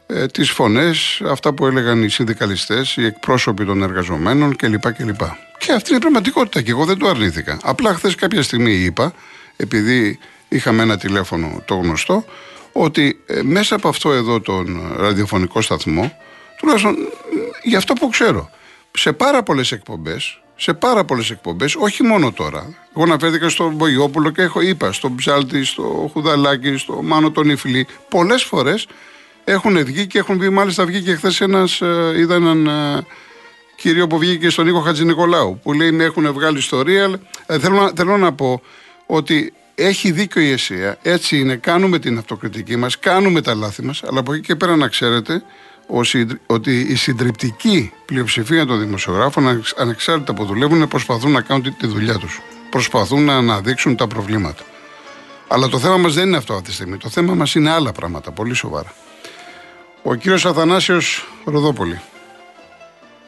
ε, 0.07 0.25
τις 0.25 0.49
φωνές, 0.49 1.21
αυτά 1.25 1.53
που 1.53 1.65
έλεγαν 1.65 2.03
οι 2.03 2.09
συνδικαλιστές, 2.09 2.95
οι 2.97 3.05
εκπρόσωποι 3.05 3.65
των 3.65 3.83
εργαζομένων 3.83 4.55
κλπ. 4.55 4.93
κλπ. 4.93 5.21
Και 5.57 5.71
αυτή 5.71 5.89
είναι 5.89 5.97
η 5.97 6.01
πραγματικότητα 6.01 6.61
και 6.61 6.71
εγώ 6.71 6.85
δεν 6.85 6.97
το 6.97 7.07
αρνήθηκα. 7.07 7.59
Απλά 7.63 7.93
χθες 7.93 8.15
κάποια 8.15 8.41
στιγμή 8.41 8.71
είπα, 8.71 9.13
επειδή 9.55 10.19
είχαμε 10.47 10.83
ένα 10.83 10.97
τηλέφωνο 10.97 11.61
το 11.65 11.75
γνωστό, 11.75 12.25
ότι 12.71 13.19
ε, 13.25 13.41
μέσα 13.41 13.75
από 13.75 13.87
αυτό 13.87 14.11
εδώ 14.11 14.41
τον 14.41 14.93
ραδιοφωνικό 14.97 15.61
σταθμό, 15.61 16.17
τουλάχιστον 16.57 16.95
για 17.63 17.77
αυτό 17.77 17.93
που 17.93 18.09
ξέρω, 18.09 18.49
σε 18.91 19.13
πάρα 19.13 19.43
πολλές 19.43 19.71
εκπομπές, 19.71 20.39
σε 20.55 20.73
πάρα 20.73 21.05
πολλές 21.05 21.29
εκπομπές, 21.29 21.75
όχι 21.75 22.03
μόνο 22.03 22.31
τώρα. 22.31 22.75
Εγώ 22.95 23.03
αναφέρθηκα 23.03 23.49
στον 23.49 23.73
Μπογιόπουλο 23.73 24.29
και 24.29 24.41
έχω 24.41 24.61
είπα 24.61 24.91
στον 24.91 25.15
Ψάλτη, 25.15 25.63
στο 25.63 26.09
Χουδαλάκι, 26.13 26.77
στο 26.77 27.01
Μάνο 27.01 27.31
τον 27.31 27.49
Ιφλή. 27.49 27.87
Πολλές 28.09 28.43
φορές 28.43 28.87
έχουν 29.45 29.85
βγει 29.85 30.07
και 30.07 30.17
έχουν 30.17 30.39
βγει, 30.39 30.49
μάλιστα 30.49 30.85
βγήκε 30.85 31.15
χθες 31.15 31.41
ένας, 31.41 31.81
ε, 31.81 32.13
είδα 32.17 32.35
έναν 32.35 32.67
ε, 32.67 33.05
κύριο 33.75 34.07
που 34.07 34.17
βγήκε 34.17 34.49
στον 34.49 34.65
Νίκο 34.65 34.79
Χατζηνικολάου, 34.79 35.59
που 35.63 35.73
λέει 35.73 35.91
με 35.91 36.03
έχουν 36.03 36.33
βγάλει 36.33 36.57
ιστορία. 36.57 37.19
Ε, 37.45 37.59
θέλω, 37.59 37.91
θέλω 37.95 38.17
να 38.17 38.33
πω 38.33 38.61
ότι 39.05 39.53
έχει 39.75 40.11
δίκιο 40.11 40.41
η 40.41 40.51
ΕΣΥΑ. 40.51 40.97
Έτσι 41.01 41.37
είναι. 41.37 41.55
Κάνουμε 41.55 41.99
την 41.99 42.17
αυτοκριτική 42.17 42.75
μας, 42.75 42.99
κάνουμε 42.99 43.41
τα 43.41 43.55
λάθη 43.55 43.83
μας, 43.83 44.03
αλλά 44.03 44.19
από 44.19 44.33
εκεί 44.33 44.41
και 44.41 44.55
πέρα 44.55 44.75
να 44.75 44.87
ξέρετε 44.87 45.43
ότι 46.45 46.79
η 46.79 46.95
συντριπτική 46.95 47.91
πλειοψηφία 48.05 48.65
των 48.65 48.79
δημοσιογράφων, 48.79 49.63
ανεξάρτητα 49.77 50.33
που 50.33 50.45
δουλεύουν, 50.45 50.87
προσπαθούν 50.87 51.31
να 51.31 51.41
κάνουν 51.41 51.75
τη 51.77 51.87
δουλειά 51.87 52.17
τους. 52.17 52.41
Προσπαθούν 52.69 53.23
να 53.23 53.35
αναδείξουν 53.35 53.95
τα 53.95 54.07
προβλήματα. 54.07 54.63
Αλλά 55.47 55.67
το 55.67 55.79
θέμα 55.79 55.97
μας 55.97 56.13
δεν 56.13 56.27
είναι 56.27 56.37
αυτό 56.37 56.53
αυτή 56.53 56.67
τη 56.67 56.73
στιγμή. 56.73 56.97
Το 56.97 57.09
θέμα 57.09 57.33
μας 57.33 57.55
είναι 57.55 57.69
άλλα 57.71 57.91
πράγματα, 57.91 58.31
πολύ 58.31 58.53
σοβαρά. 58.53 58.93
Ο 60.07 60.15
κύριος 60.15 60.45
Αθανάσιος 60.45 61.25
Ροδόπολη. 61.45 62.01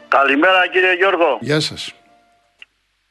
Καλημέρα 0.08 0.68
κύριε 0.68 0.94
Γιώργο. 0.94 1.38
Γεια 1.42 1.60
σας. 1.60 1.94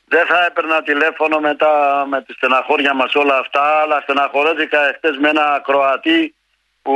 Δεν 0.08 0.26
θα 0.26 0.44
έπαιρνα 0.44 0.82
τηλέφωνο 0.82 1.40
μετά 1.40 2.04
με 2.08 2.22
τη 2.22 2.32
στεναχώρια 2.32 2.94
μας 2.94 3.14
όλα 3.14 3.38
αυτά, 3.38 3.80
αλλά 3.82 4.00
στεναχωρέθηκα 4.00 4.88
εχθές 4.88 5.16
με 5.16 5.28
ένα 5.28 5.60
Κροατή 5.64 6.34
που 6.82 6.94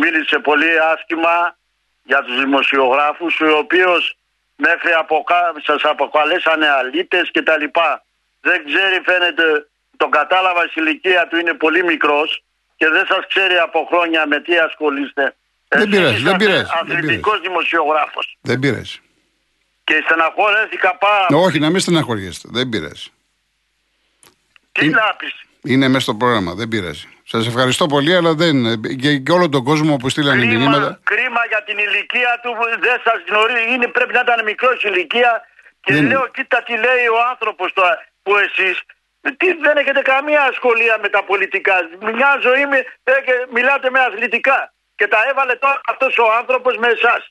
μίλησε 0.00 0.38
πολύ 0.38 0.78
άσχημα 0.92 1.56
για 2.02 2.22
τους 2.22 2.38
δημοσιογράφους, 2.38 3.40
ο 3.40 3.56
οποίος 3.56 4.16
μέχρι 4.56 4.92
αποκα... 4.92 5.52
σας 5.64 5.82
αποκαλέσανε 5.84 6.68
αλήτες 6.68 7.30
και 7.30 7.42
τα 7.42 7.58
λοιπά. 7.58 8.04
Δεν 8.40 8.64
ξέρει 8.64 9.00
φαίνεται, 9.04 9.68
τον 9.96 10.10
κατάλαβα 10.10 10.64
η 10.64 10.70
ηλικία 10.74 11.26
του 11.28 11.36
είναι 11.36 11.54
πολύ 11.54 11.84
μικρός 11.84 12.42
και 12.76 12.88
δεν 12.88 13.06
σας 13.06 13.26
ξέρει 13.28 13.56
από 13.56 13.88
χρόνια 13.90 14.26
με 14.26 14.40
τι 14.40 14.58
ασχολείστε. 14.58 15.34
Δεν 15.68 15.88
πειράζει, 15.88 16.22
δεν 16.22 16.36
πειράζει. 16.36 16.64
Αθλητικός 16.80 17.40
δημοσιογράφος. 17.40 18.36
Δεν 18.40 18.58
πειράζει. 18.58 18.98
Και 19.84 20.02
στεναχωρέθηκα 20.04 20.96
πάρα 20.96 21.26
Όχι, 21.30 21.58
να 21.58 21.70
μην 21.70 21.80
στεναχωριέστε. 21.80 22.48
Δεν 22.52 22.68
πειράζει. 22.68 23.10
Τι 24.72 24.88
να 24.88 25.14
πεις. 25.18 25.34
Είναι 25.62 25.88
μέσα 25.88 26.00
στο 26.00 26.14
πρόγραμμα, 26.14 26.54
δεν 26.54 26.68
πειράζει. 26.68 27.08
Σας 27.24 27.46
ευχαριστώ 27.46 27.86
πολύ, 27.86 28.14
αλλά 28.14 28.34
δεν. 28.34 28.80
Και, 29.00 29.16
και 29.18 29.32
όλο 29.32 29.48
τον 29.48 29.64
κόσμο 29.64 29.96
που 29.96 30.08
στείλανε 30.08 30.46
κρίμα, 30.46 30.58
μηνύματα. 30.58 31.00
Κρίμα 31.04 31.40
για 31.48 31.62
την 31.66 31.78
ηλικία 31.78 32.40
του, 32.42 32.50
δεν 32.80 33.00
σας 33.04 33.18
γνωρίζει. 33.28 33.74
Είναι, 33.74 33.86
πρέπει 33.88 34.12
να 34.12 34.20
ήταν 34.20 34.44
μικρός 34.44 34.82
ηλικία. 34.82 35.42
Και 35.80 35.92
Δεν- 35.92 36.06
λέω, 36.06 36.28
κοίτα 36.34 36.62
τι 36.62 36.72
λέει 36.72 37.06
ο 37.16 37.18
άνθρωπος 37.30 37.72
τώρα 37.72 37.94
που 38.22 38.36
εσείς. 38.36 38.80
Δεν 39.62 39.76
έχετε 39.76 40.00
καμία 40.00 40.42
ασχολία 40.42 40.98
με 41.02 41.08
τα 41.08 41.24
πολιτικά. 41.24 41.74
Μια 42.14 42.38
ζωή 42.42 42.66
με, 42.66 42.76
ε, 43.04 43.12
και 43.26 43.32
μιλάτε 43.52 43.90
με 43.90 44.00
αθλητικά. 44.00 44.74
Και 44.96 45.06
τα 45.08 45.18
έβαλε 45.30 45.54
τώρα 45.54 45.80
αυτός 45.86 46.18
ο 46.18 46.32
άνθρωπος 46.38 46.76
με 46.76 46.88
εσάς. 46.88 47.30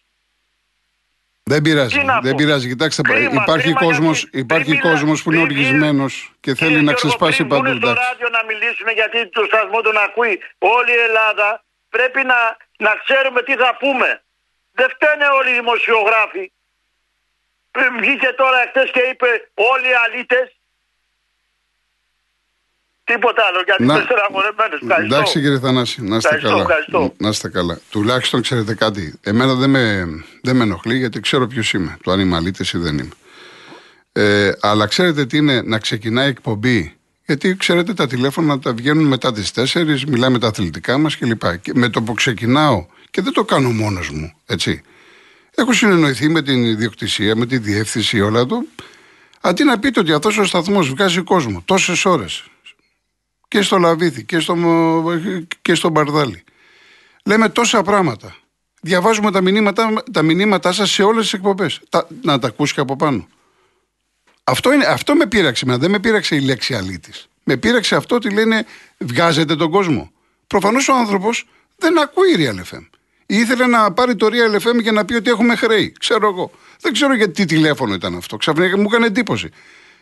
Δεν 1.43 1.61
πειράζει. 1.61 1.97
Τι 1.99 2.03
να 2.05 2.19
Δεν 2.19 2.31
πω. 2.31 2.37
πειράζει. 2.37 2.67
Κοιτάξτε, 2.67 3.01
Κρίμα, 3.01 3.41
υπάρχει 3.41 3.63
κρίμα 3.63 3.79
κόσμο 3.79 4.11
γιατί 4.11 4.37
υπάρχει 4.37 4.65
πριν 4.69 4.77
μιλά- 4.77 4.91
κόσμος 4.91 5.23
που 5.23 5.31
είναι 5.31 5.43
πριν 5.45 5.57
οργισμένος 5.57 6.13
και 6.39 6.51
θέλει 6.55 6.69
Κύριε 6.69 6.75
να 6.75 6.81
Γιώργο, 6.81 6.95
ξεσπάσει 6.99 7.35
πριν 7.37 7.47
παντού. 7.47 7.61
μπουν 7.63 7.77
στο 7.77 7.87
εντάξει. 7.89 8.03
ράδιο 8.09 8.29
να 8.37 8.41
μιλήσουμε 8.49 8.91
γιατί 8.91 9.29
το 9.29 9.43
σταθμό 9.49 9.81
τον 9.81 9.97
ακούει 9.97 10.39
όλη 10.57 10.91
η 10.91 11.01
Ελλάδα. 11.07 11.63
Πρέπει 11.89 12.21
να, 12.31 12.39
να 12.77 12.91
ξέρουμε 13.03 13.41
τι 13.41 13.55
θα 13.55 13.75
πούμε. 13.79 14.23
Δεν 14.71 14.89
φταίνε 14.89 15.25
όλοι 15.37 15.49
οι 15.51 15.53
δημοσιογράφοι. 15.53 16.51
Πριν 17.71 17.91
Βγήκε 17.99 18.27
τώρα 18.41 18.57
χθες 18.69 18.91
και 18.91 18.99
είπε 19.11 19.27
όλοι 19.53 19.87
οι 19.89 19.97
αλήτες. 20.05 20.54
Τίποτα 23.05 23.43
άλλο 23.49 23.61
γιατί 23.65 23.83
Να- 23.85 23.93
είμαι 23.93 24.03
στεναχωρεμένος. 24.03 24.81
Ευχαριστώ. 24.81 25.15
Εντάξει 25.15 25.39
κύριε 25.41 25.59
Θανάση, 25.59 26.01
να 26.03 26.15
είστε 26.15 26.27
Ευχαριστώ, 26.35 26.49
καλά. 26.49 26.61
ευχαριστώ. 26.61 27.13
Να 27.17 27.29
είστε 27.29 27.49
καλά. 27.49 27.79
Τουλάχιστον 27.89 28.41
ξέρετε 28.41 28.73
κάτι. 28.75 29.13
Εμένα 29.21 29.53
δεν 29.53 29.69
με, 29.69 30.05
δεν 30.41 30.55
με 30.55 30.63
ενοχλεί 30.63 30.97
γιατί 30.97 31.19
ξέρω 31.19 31.47
ποιος 31.47 31.73
είμαι. 31.73 31.97
Το 32.03 32.11
αν 32.11 32.19
είμαι 32.19 32.35
αλήτης 32.35 32.73
ή 32.73 32.77
δεν 32.77 32.97
είμαι. 32.97 33.09
Ε, 34.11 34.51
αλλά 34.61 34.85
ξέρετε 34.85 35.25
τι 35.25 35.37
είναι 35.37 35.61
να 35.61 35.79
ξεκινάει 35.79 36.27
εκπομπή. 36.29 36.95
Γιατί 37.25 37.55
ξέρετε 37.55 37.93
τα 37.93 38.07
τηλέφωνα 38.07 38.59
τα 38.59 38.73
βγαίνουν 38.73 39.03
μετά 39.05 39.31
τις 39.33 39.51
4, 39.51 40.05
μιλάμε 40.07 40.39
τα 40.39 40.47
αθλητικά 40.47 40.97
μας 40.97 41.17
κλπ. 41.17 41.57
Και 41.61 41.71
με 41.75 41.89
το 41.89 42.01
που 42.01 42.13
ξεκινάω, 42.13 42.85
και 43.11 43.21
δεν 43.21 43.33
το 43.33 43.43
κάνω 43.43 43.69
μόνος 43.71 44.09
μου, 44.09 44.33
έτσι. 44.45 44.81
Έχω 45.55 45.73
συνεννοηθεί 45.73 46.29
με 46.29 46.41
την 46.41 46.63
ιδιοκτησία, 46.63 47.35
με 47.35 47.45
τη 47.45 47.57
διεύθυνση, 47.57 48.21
όλα 48.21 48.45
του. 48.45 48.67
Αντί 49.41 49.63
να 49.63 49.79
πείτε 49.79 49.99
ότι 49.99 50.11
αυτός 50.13 50.37
ο 50.37 50.45
σταθμός 50.45 50.89
βγάζει 50.89 51.21
κόσμο 51.21 51.61
τόσες 51.65 52.05
ώρες 52.05 52.43
και 53.55 53.61
στο 53.61 53.77
Λαβίδι 53.77 54.23
και 54.23 54.39
στο, 54.39 54.55
και 55.61 55.75
στο 55.75 55.89
Μπαρδάλι. 55.89 56.43
Λέμε 57.25 57.49
τόσα 57.49 57.81
πράγματα. 57.81 58.35
Διαβάζουμε 58.81 59.31
τα 59.31 59.41
μηνύματα, 59.41 60.03
τα 60.11 60.21
μηνύματά 60.21 60.71
σας 60.71 60.91
σε 60.91 61.03
όλες 61.03 61.23
τις 61.23 61.33
εκπομπές. 61.33 61.81
Τα, 61.89 62.07
να 62.21 62.39
τα 62.39 62.47
ακούσει 62.47 62.73
και 62.73 62.79
από 62.79 62.95
πάνω. 62.95 63.27
Αυτό, 64.43 64.73
είναι, 64.73 64.85
αυτό 64.85 65.15
με 65.15 65.25
πείραξε. 65.25 65.65
εμένα. 65.65 65.79
Δεν 65.79 65.91
με 65.91 65.99
πείραξε 65.99 66.35
η 66.35 66.39
λέξη 66.39 66.73
αλήτης. 66.73 67.27
Με 67.43 67.57
πείραξε 67.57 67.95
αυτό 67.95 68.15
ότι 68.15 68.33
λένε 68.33 68.65
βγάζετε 68.97 69.55
τον 69.55 69.71
κόσμο. 69.71 70.11
Προφανώς 70.47 70.87
ο 70.87 70.93
άνθρωπος 70.95 71.47
δεν 71.77 71.99
ακούει 71.99 72.35
Real 72.37 72.75
FM. 72.75 72.87
Ήθελε 73.25 73.65
να 73.65 73.91
πάρει 73.91 74.15
το 74.15 74.27
Real 74.31 74.55
FM 74.55 74.81
για 74.81 74.91
να 74.91 75.05
πει 75.05 75.13
ότι 75.13 75.29
έχουμε 75.29 75.55
χρέη. 75.55 75.95
Ξέρω 75.99 76.27
εγώ. 76.27 76.51
Δεν 76.81 76.93
ξέρω 76.93 77.15
γιατί 77.15 77.31
τι 77.31 77.45
τηλέφωνο 77.45 77.93
ήταν 77.93 78.15
αυτό. 78.15 78.37
Ξαφνικά 78.37 78.77
μου 78.77 78.85
έκανε 78.85 79.05
εντύπωση. 79.05 79.49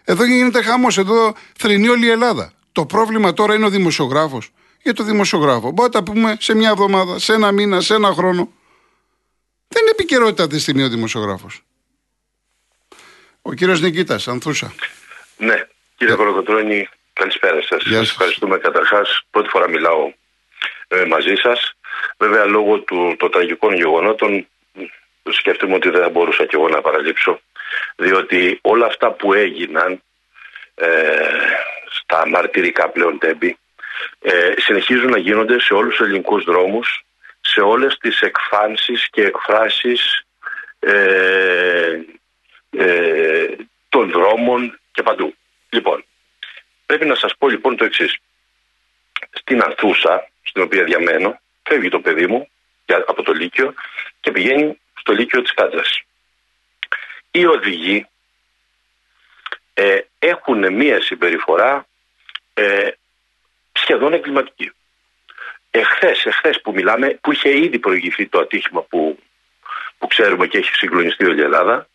Εδώ 0.04 0.26
γίνεται 0.26 0.62
χαμός, 0.62 0.98
εδώ 0.98 1.34
θρυνεί 1.58 1.88
όλη 1.88 2.06
η 2.06 2.10
Ελλάδα. 2.10 2.54
Το 2.74 2.86
πρόβλημα 2.86 3.34
τώρα 3.34 3.54
είναι 3.54 3.66
ο 3.66 3.70
δημοσιογράφος. 3.70 4.50
Για 4.82 4.94
το 4.94 5.04
δημοσιογράφο. 5.04 5.72
Μπορεί 5.72 5.90
να 5.94 6.02
τα 6.02 6.04
πούμε 6.04 6.36
σε 6.40 6.56
μια 6.56 6.70
εβδομάδα, 6.70 7.20
σε 7.20 7.34
ένα 7.34 7.52
μήνα, 7.52 7.82
σε 7.82 7.94
ένα 7.94 8.14
χρόνο. 8.14 8.52
Δεν 9.68 9.82
είναι 9.82 9.92
επικαιρότητα 9.92 10.44
αυτή 10.44 10.56
τη 10.56 10.62
στιγμή 10.62 10.84
ο 10.84 10.90
δημοσιογράφος. 10.90 11.62
Ο 13.42 13.54
κύριος 13.54 13.82
Νικήτας, 13.82 14.28
Ανθούσα. 14.28 14.74
Ναι, 15.38 15.68
κύριε 15.96 16.16
Κολοκοτρόνη, 16.16 16.90
καλησπέρα 17.14 17.62
σας. 17.62 17.84
Σας 17.84 18.10
ευχαριστούμε 18.10 18.58
καταρχάς. 18.58 19.24
Πρώτη 19.30 19.50
φορά 19.50 19.70
μιλάω 19.70 20.14
ε, 20.88 21.06
μαζί 21.06 21.36
σας. 21.36 21.74
Βέβαια, 22.18 22.46
λόγω 22.46 22.80
του, 22.80 23.16
των 23.20 23.32
τραγικών 23.32 23.76
γεγονότων, 23.76 24.48
σκέφτομαι 25.30 25.76
ότι 25.76 25.90
δεν 25.90 26.02
θα 26.02 26.10
μπορούσα 26.10 26.46
κι 26.46 26.56
εγώ 26.56 26.70
να 26.70 26.82
παραλείψω. 26.82 27.40
Διότι 27.96 28.60
όλα 28.62 28.86
αυτά 28.86 29.12
που 29.12 29.34
έγιναν 29.34 30.02
ε, 30.76 30.88
στα 31.94 32.28
μαρτυρικά 32.28 32.90
πλέον 32.90 33.20
τέμπη 33.20 33.58
ε, 34.20 34.54
συνεχίζουν 34.58 35.10
να 35.10 35.18
γίνονται 35.18 35.60
σε 35.60 35.74
όλους 35.74 35.96
τους 35.96 36.06
ελληνικούς 36.06 36.44
δρόμους, 36.44 37.06
σε 37.42 37.62
όλες 37.62 37.98
τις 37.98 38.22
εκφάνσεις 38.22 39.10
και 39.10 39.22
εκφράσεις 39.22 40.26
ε, 40.80 42.00
ε, 42.70 43.46
των 43.90 44.12
δρόμων 44.12 44.80
και 44.92 45.04
παντού. 45.04 45.36
Λοιπόν, 45.70 46.06
πρέπει 46.86 47.06
να 47.06 47.16
σας 47.16 47.36
πω 47.38 47.50
λοιπόν 47.50 47.78
το 47.78 47.86
εξής. 47.86 48.18
Στην 49.32 49.64
Ανθούσα, 49.64 50.30
στην 50.44 50.62
οποία 50.62 50.84
διαμένω, 50.84 51.40
φεύγει 51.64 51.90
το 51.90 52.00
παιδί 52.00 52.28
μου 52.28 52.48
από 52.86 53.24
το 53.24 53.34
Λύκειο 53.34 53.74
και 54.20 54.32
πηγαίνει 54.32 54.80
στο 55.00 55.14
Λύκειο 55.14 55.42
της 55.42 55.54
Κάτζας. 55.54 56.02
Οι 57.32 57.46
οδηγοί 57.46 58.08
ε, 59.74 60.00
έχουν 60.20 60.74
μία 60.74 61.02
συμπεριφορά 61.02 61.88
ε, 62.54 62.90
σχεδόν 63.72 64.14
εγκληματική. 64.14 64.72
Εχθές, 65.72 66.26
εχθές 66.26 66.62
που 66.62 66.72
μιλάμε, 66.72 67.20
που 67.22 67.32
είχε 67.32 67.58
ήδη 67.58 67.80
προηγηθεί 67.80 68.28
το 68.28 68.40
ατύχημα 68.40 68.82
που, 68.82 69.20
που 69.98 70.08
ξέρουμε 70.08 70.48
και 70.48 70.58
έχει 70.58 70.74
συγκλονιστεί 70.74 71.26
όλη 71.26 71.40
η 71.40 71.44
Ελλάδα, 71.44 71.88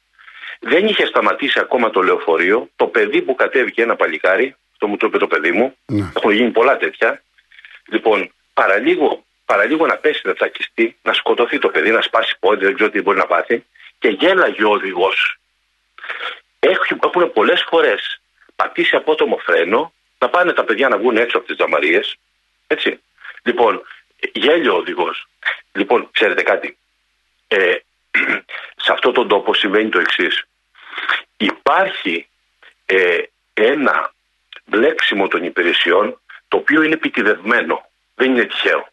δεν 0.60 0.86
είχε 0.86 1.06
σταματήσει 1.06 1.58
ακόμα 1.58 1.90
το 1.90 2.02
λεωφορείο. 2.02 2.70
Το 2.76 2.86
παιδί 2.86 3.22
που 3.22 3.34
κατέβηκε 3.34 3.82
ένα 3.82 3.96
παλικάρι, 3.96 4.56
το 4.78 4.86
μου 4.86 4.96
το 4.96 5.06
είπε 5.06 5.18
το 5.18 5.26
παιδί 5.26 5.52
μου, 5.52 5.76
ναι. 5.86 6.12
έχουν 6.16 6.30
γίνει 6.32 6.50
πολλά 6.50 6.76
τέτοια. 6.76 7.22
Λοιπόν, 7.88 8.32
παραλίγο, 8.54 9.24
παραλίγο 9.44 9.86
να 9.86 9.96
πέσει, 9.96 10.20
να 10.24 10.34
τσακιστεί, 10.34 10.96
να 11.02 11.12
σκοτωθεί 11.12 11.58
το 11.58 11.68
παιδί, 11.68 11.90
να 11.90 12.00
σπάσει 12.00 12.36
πόδι, 12.40 12.64
δεν 12.64 12.74
ξέρω 12.74 12.90
τι 12.90 13.02
μπορεί 13.02 13.18
να 13.18 13.26
πάθει. 13.26 13.64
Και 13.98 14.08
γέλαγε 14.08 14.64
ο 14.64 14.70
οδηγός. 14.70 15.37
Έχουν 16.60 17.30
πολλές 17.32 17.62
φορές 17.68 18.20
πατήσει 18.56 18.96
απότομο 18.96 19.36
φρένο, 19.36 19.92
να 20.18 20.28
πάνε 20.28 20.52
τα 20.52 20.64
παιδιά 20.64 20.88
να 20.88 20.98
βγουν 20.98 21.16
έξω 21.16 21.38
από 21.38 21.46
τις 21.46 21.56
τζαμαρίες. 21.56 22.16
Έτσι. 22.66 23.00
Λοιπόν, 23.42 23.82
γέλιο 24.32 24.74
ο 24.74 24.76
οδηγός. 24.76 25.28
Λοιπόν, 25.72 26.08
ξέρετε 26.12 26.42
κάτι. 26.42 26.78
Ε, 27.48 27.74
σε 28.84 28.92
αυτόν 28.92 29.12
τον 29.12 29.28
τόπο 29.28 29.54
συμβαίνει 29.54 29.88
το 29.88 29.98
εξής. 29.98 30.44
Υπάρχει 31.36 32.28
ε, 32.86 33.22
ένα 33.54 34.14
μπλέξιμο 34.64 35.28
των 35.28 35.44
υπηρεσιών 35.44 36.20
το 36.48 36.56
οποίο 36.56 36.82
είναι 36.82 36.94
επιτιδευμένο. 36.94 37.90
Δεν 38.14 38.30
είναι 38.30 38.44
τυχαίο. 38.44 38.88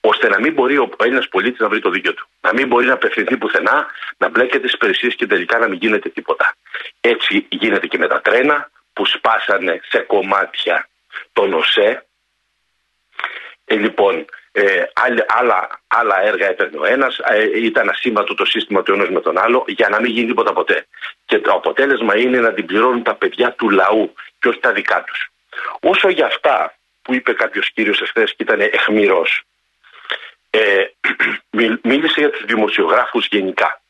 Ώστε 0.00 0.28
να 0.28 0.40
μην 0.40 0.52
μπορεί 0.52 0.78
ο 0.78 0.88
Έλληνας 0.98 1.28
πολίτης 1.28 1.60
να 1.60 1.68
βρει 1.68 1.80
το 1.80 1.90
δίκιο 1.90 2.14
του. 2.14 2.28
Να 2.40 2.52
μην 2.52 2.66
μπορεί 2.66 2.86
να 2.86 2.92
απευθυνθεί 2.92 3.36
πουθενά, 3.36 3.86
να 4.16 4.28
μπλέκεται 4.28 4.58
στις 4.58 4.72
υπηρεσίες 4.72 5.14
και 5.14 5.26
τελικά 5.26 5.58
να 5.58 5.68
μην 5.68 5.78
γίνεται 5.78 6.08
τίποτα. 6.08 6.54
Έτσι 7.00 7.46
γίνεται 7.48 7.86
και 7.86 7.98
με 7.98 8.06
τα 8.06 8.20
τρένα 8.20 8.70
που 8.92 9.06
σπάσανε 9.06 9.80
σε 9.88 9.98
κομμάτια 9.98 10.88
τον 11.32 11.52
ΟΣΕ. 11.52 12.06
Ε, 13.64 13.74
λοιπόν, 13.76 14.24
ε, 14.52 14.82
άλλα, 15.28 15.80
άλλα 15.86 16.22
έργα 16.22 16.46
έπαιρνε 16.46 16.78
ο 16.78 16.84
ένας, 16.84 17.18
ε, 17.18 17.60
ήταν 17.60 17.88
ασύμβατο 17.88 18.34
το 18.34 18.44
σύστημα 18.44 18.82
του 18.82 18.92
ενός 18.92 19.10
με 19.10 19.20
τον 19.20 19.38
άλλο, 19.38 19.64
για 19.66 19.88
να 19.88 20.00
μην 20.00 20.12
γίνει 20.12 20.26
τίποτα 20.26 20.52
ποτέ. 20.52 20.86
Και 21.24 21.38
το 21.38 21.50
αποτέλεσμα 21.52 22.18
είναι 22.18 22.40
να 22.40 22.52
την 22.52 22.66
πληρώνουν 22.66 23.02
τα 23.02 23.14
παιδιά 23.14 23.52
του 23.52 23.70
λαού 23.70 24.14
και 24.38 24.48
όχι 24.48 24.58
τα 24.58 24.72
δικά 24.72 25.04
τους. 25.04 25.30
Όσο 25.80 26.08
για 26.08 26.26
αυτά 26.26 26.74
που 27.02 27.14
είπε 27.14 27.32
κάποιος 27.32 27.70
κύριος 27.70 28.00
εχθές 28.00 28.34
και 28.34 28.42
ήταν 28.42 28.60
εχμηρός, 28.60 29.42
ε, 30.54 30.84
μίλησε 31.90 32.20
για 32.20 32.30
τους 32.30 32.44
δημοσιογράφους 32.44 33.26
γενικά. 33.30 33.82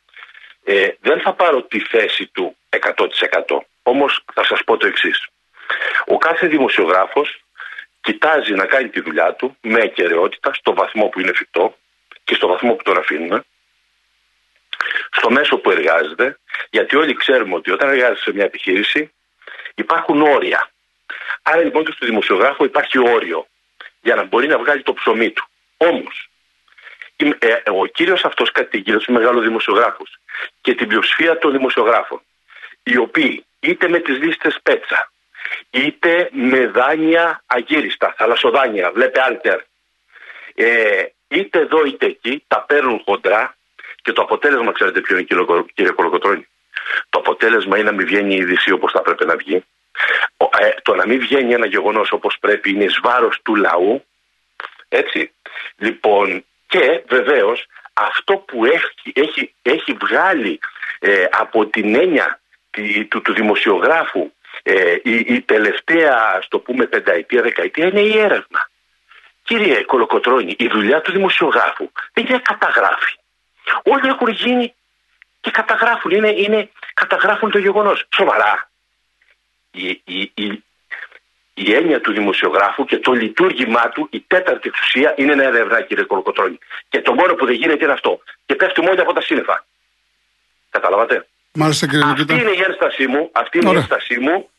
Ε, 0.64 0.88
δεν 1.01 1.20
θα 1.20 1.33
πάρω 1.33 1.62
τη 1.62 1.81
θέση 1.81 2.27
του 2.27 2.57
100%. 2.68 3.59
Όμως 3.83 4.25
θα 4.35 4.44
σας 4.44 4.64
πω 4.64 4.77
το 4.77 4.87
εξής. 4.87 5.27
Ο 6.07 6.18
κάθε 6.18 6.46
δημοσιογράφος 6.46 7.42
κοιτάζει 8.01 8.53
να 8.53 8.66
κάνει 8.66 8.88
τη 8.88 9.01
δουλειά 9.01 9.35
του 9.35 9.57
με 9.61 9.81
ακαιρεότητα 9.83 10.55
στο 10.55 10.75
βαθμό 10.75 11.07
που 11.07 11.20
είναι 11.20 11.31
εφικτό 11.31 11.77
και 12.25 12.35
στο 12.35 12.46
βαθμό 12.46 12.75
που 12.75 12.83
τον 12.83 12.98
αφήνουμε, 12.98 13.44
στο 15.11 15.31
μέσο 15.31 15.57
που 15.59 15.70
εργάζεται, 15.70 16.38
γιατί 16.70 16.96
όλοι 16.96 17.14
ξέρουμε 17.14 17.55
ότι 17.55 17.70
όταν 17.70 17.88
εργάζεται 17.88 18.20
σε 18.20 18.33
μια 18.33 18.44
επιχείρηση 18.44 19.12
υπάρχουν 19.75 20.22
όρια. 20.22 20.70
Άρα 21.42 21.62
λοιπόν 21.62 21.85
και 21.85 21.92
στο 21.92 22.07
δημοσιογράφο 22.07 22.64
υπάρχει 22.64 22.98
όριο 22.98 23.46
για 24.01 24.14
να 24.14 24.25
μπορεί 24.25 24.46
να 24.46 24.59
βγάλει 24.59 24.83
το 24.83 24.92
ψωμί 24.92 25.31
του. 25.31 25.46
Όμως, 25.77 26.31
ε, 26.31 26.32
ο 27.80 27.87
κύριος 27.87 28.24
αυτός 28.24 28.52
κατήγγειλε 28.52 28.98
του 28.98 29.12
μεγάλο 29.12 29.40
δημοσιογράφους 29.40 30.11
και 30.61 30.74
την 30.74 30.88
πλειοψηφία 30.88 31.38
των 31.38 31.52
δημοσιογράφων, 31.52 32.22
οι 32.82 32.96
οποίοι 32.96 33.44
είτε 33.61 33.88
με 33.88 33.98
τις 33.98 34.18
λίστες 34.18 34.58
πέτσα, 34.62 35.12
είτε 35.70 36.28
με 36.32 36.66
δάνεια 36.66 37.42
αγύριστα, 37.46 38.14
θαλασσοδάνεια, 38.16 38.90
βλέπε 38.90 39.20
Άλτερ. 39.20 39.61
Ε, 40.54 41.04
είτε 41.28 41.58
εδώ 41.58 41.85
είτε 41.85 42.06
εκεί 42.06 42.44
τα 42.48 42.64
παίρνουν 42.68 43.02
χοντρά 43.04 43.56
και 44.02 44.12
το 44.12 44.22
αποτέλεσμα, 44.22 44.72
ξέρετε 44.72 45.00
ποιο 45.00 45.16
είναι 45.16 45.24
κύριε 45.74 45.92
Κολοκοτρώνη. 45.92 46.46
Το 47.11 47.18
αποτέλεσμα 47.18 47.78
είναι 47.78 47.90
να 47.90 47.96
μην 47.96 48.06
βγαίνει 48.06 48.35
η 48.35 48.37
είδηση 48.37 48.72
όπως 48.72 48.92
θα 48.92 49.02
πρέπει 49.02 49.26
να 49.26 49.37
βγει. 49.37 49.64
Ε, 50.58 50.68
το 50.82 50.94
να 50.94 51.06
μην 51.06 51.18
βγαίνει 51.20 51.52
ένα 51.52 51.66
γεγονός 51.66 52.12
όπως 52.12 52.37
πρέπει 52.40 52.70
είναι 52.70 52.85
εις 52.85 53.00
βάρος 53.02 53.40
του 53.42 53.54
λαού. 53.54 54.04
Έτσι. 54.88 55.32
Λοιπόν, 55.76 56.44
και 56.72 57.02
βεβαίως 57.08 57.66
αυτό 57.92 58.37
που 58.37 58.64
έχει, 58.64 59.12
έχει, 59.14 59.54
έχει 59.62 59.92
βγάλει 59.92 60.61
ε, 60.98 61.24
από 61.30 61.66
την 61.66 61.94
έννοια 61.94 62.40
του, 63.08 63.22
του 63.22 63.32
δημοσιογράφου 63.32 64.32
ε, 64.62 64.96
η, 65.02 65.14
η, 65.14 65.40
τελευταία, 65.40 66.38
στο 66.42 66.58
πούμε, 66.58 66.87
πενταετία, 66.87 67.42
δεκαετία 67.42 67.87
είναι 67.87 68.00
η 68.00 68.18
έρευνα. 68.18 68.70
Κύριε 69.42 69.82
Κολοκοτρώνη, 69.82 70.54
η 70.58 70.68
δουλειά 70.68 71.00
του 71.00 71.12
δημοσιογράφου 71.12 71.90
δεν 72.12 72.26
είναι 72.26 72.38
καταγράφει. 72.38 73.16
Όλοι 73.82 74.08
έχουν 74.08 74.28
γίνει 74.28 74.74
και 75.40 75.50
καταγράφουν, 75.50 76.11
είναι, 76.11 76.30
είναι, 76.30 76.70
καταγράφουν 76.94 77.50
το 77.50 77.58
γεγονός. 77.58 78.04
Σοβαρά. 78.14 78.70
Η, 79.70 80.02
η, 80.04 80.32
η, 80.35 80.64
η 81.54 81.72
έννοια 81.74 82.00
του 82.00 82.12
δημοσιογράφου 82.12 82.84
και 82.84 82.98
το 82.98 83.12
λειτουργήμά 83.12 83.88
του, 83.88 84.08
η 84.10 84.20
τέταρτη 84.26 84.68
εξουσία, 84.68 85.14
είναι 85.16 85.34
να 85.34 85.42
ερευνά, 85.42 85.80
κύριε 85.80 86.04
Κολοκοτρώνη. 86.04 86.58
Και 86.88 87.00
το 87.00 87.14
μόνο 87.14 87.34
που 87.34 87.46
δεν 87.46 87.54
γίνεται 87.54 87.84
είναι 87.84 87.92
αυτό. 87.92 88.20
Και 88.46 88.54
πέφτουμε 88.54 88.90
όλοι 88.90 89.00
από 89.00 89.12
τα 89.12 89.20
σύννεφα. 89.20 89.64
Καταλάβατε; 90.70 91.26
Μάλιστα, 91.54 91.86
κύριε 91.86 92.04
αυτή 92.04 92.32
είναι 92.32 92.50
η 92.50 92.62
ένστασή 92.68 93.06
μου, 93.06 93.30
αυτή 93.32 93.58
είναι 93.58 93.70
η 93.70 93.76
ένστασή 93.76 94.18
μου 94.18 94.50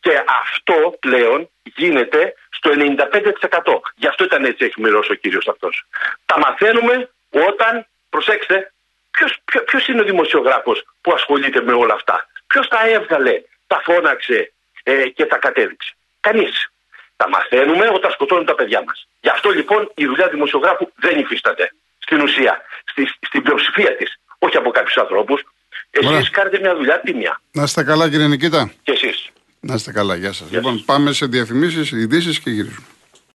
και 0.00 0.22
αυτό 0.42 0.96
πλέον 1.00 1.50
γίνεται 1.62 2.34
στο 2.50 2.70
95%. 2.70 3.80
Γι' 3.96 4.06
αυτό 4.06 4.24
ήταν 4.24 4.44
έτσι 4.44 4.64
έχει 4.64 4.80
μοιρώσει 4.80 5.12
ο 5.12 5.14
κύριος 5.14 5.48
αυτός. 5.48 5.84
Τα 6.26 6.38
μαθαίνουμε 6.38 7.10
όταν, 7.30 7.86
προσέξτε, 8.10 8.72
ποιος, 9.10 9.38
ποιος 9.64 9.88
είναι 9.88 10.00
ο 10.00 10.04
δημοσιογράφος 10.04 10.84
που 11.00 11.12
ασχολείται 11.12 11.62
με 11.62 11.72
όλα 11.72 11.94
αυτά; 11.94 12.26
Ποιος 12.46 12.68
τα 12.68 12.88
έβγαλε, 12.88 13.42
τα 13.66 13.80
φώναξε 13.84 14.52
ε, 14.82 15.08
και 15.08 15.26
τα 15.26 15.38
κατέδειξε; 15.38 15.94
Κανείς. 16.20 16.70
Τα 17.16 17.28
μαθαίνουμε 17.28 17.86
όταν 17.94 18.10
σκοτώνουν 18.10 18.44
τα 18.44 18.54
παιδιά 18.54 18.82
μας. 18.86 19.06
Γι' 19.20 19.28
αυτό 19.28 19.50
λοιπόν 19.50 19.92
η 19.94 20.04
δουλειά 20.06 20.28
δημοσιογράφου 20.28 20.88
δεν 20.96 21.18
υφίσταται 21.18 21.72
στην 21.98 22.20
ουσία, 22.20 22.60
στη, 22.84 23.02
στην 23.26 23.42
πλειοψηφία 23.42 23.96
της. 23.96 24.20
Όχι 24.38 24.56
από 24.56 24.70
κάποιους 24.70 24.96
ανθρώπους, 24.96 25.42
Εσείς 25.90 26.30
κάνετε 26.30 26.58
μια 26.60 26.76
δουλειά 26.76 27.00
τίμια. 27.00 27.40
Να 27.52 27.62
είστε 27.62 27.82
καλά, 27.82 28.10
κύριε 28.10 28.26
Νικήτα. 28.26 28.72
Και 28.82 28.92
εσείς. 28.92 29.28
Να 29.60 29.74
είστε 29.74 29.92
καλά, 29.92 30.14
γεια 30.16 30.32
σας. 30.32 30.50
Λοιπόν, 30.50 30.84
πάμε 30.84 31.12
σε 31.12 31.26
διαφημίσεις, 31.26 31.90
ειδήσεις 31.90 32.40
και 32.40 32.50
γυρίζουμε. 32.50 32.86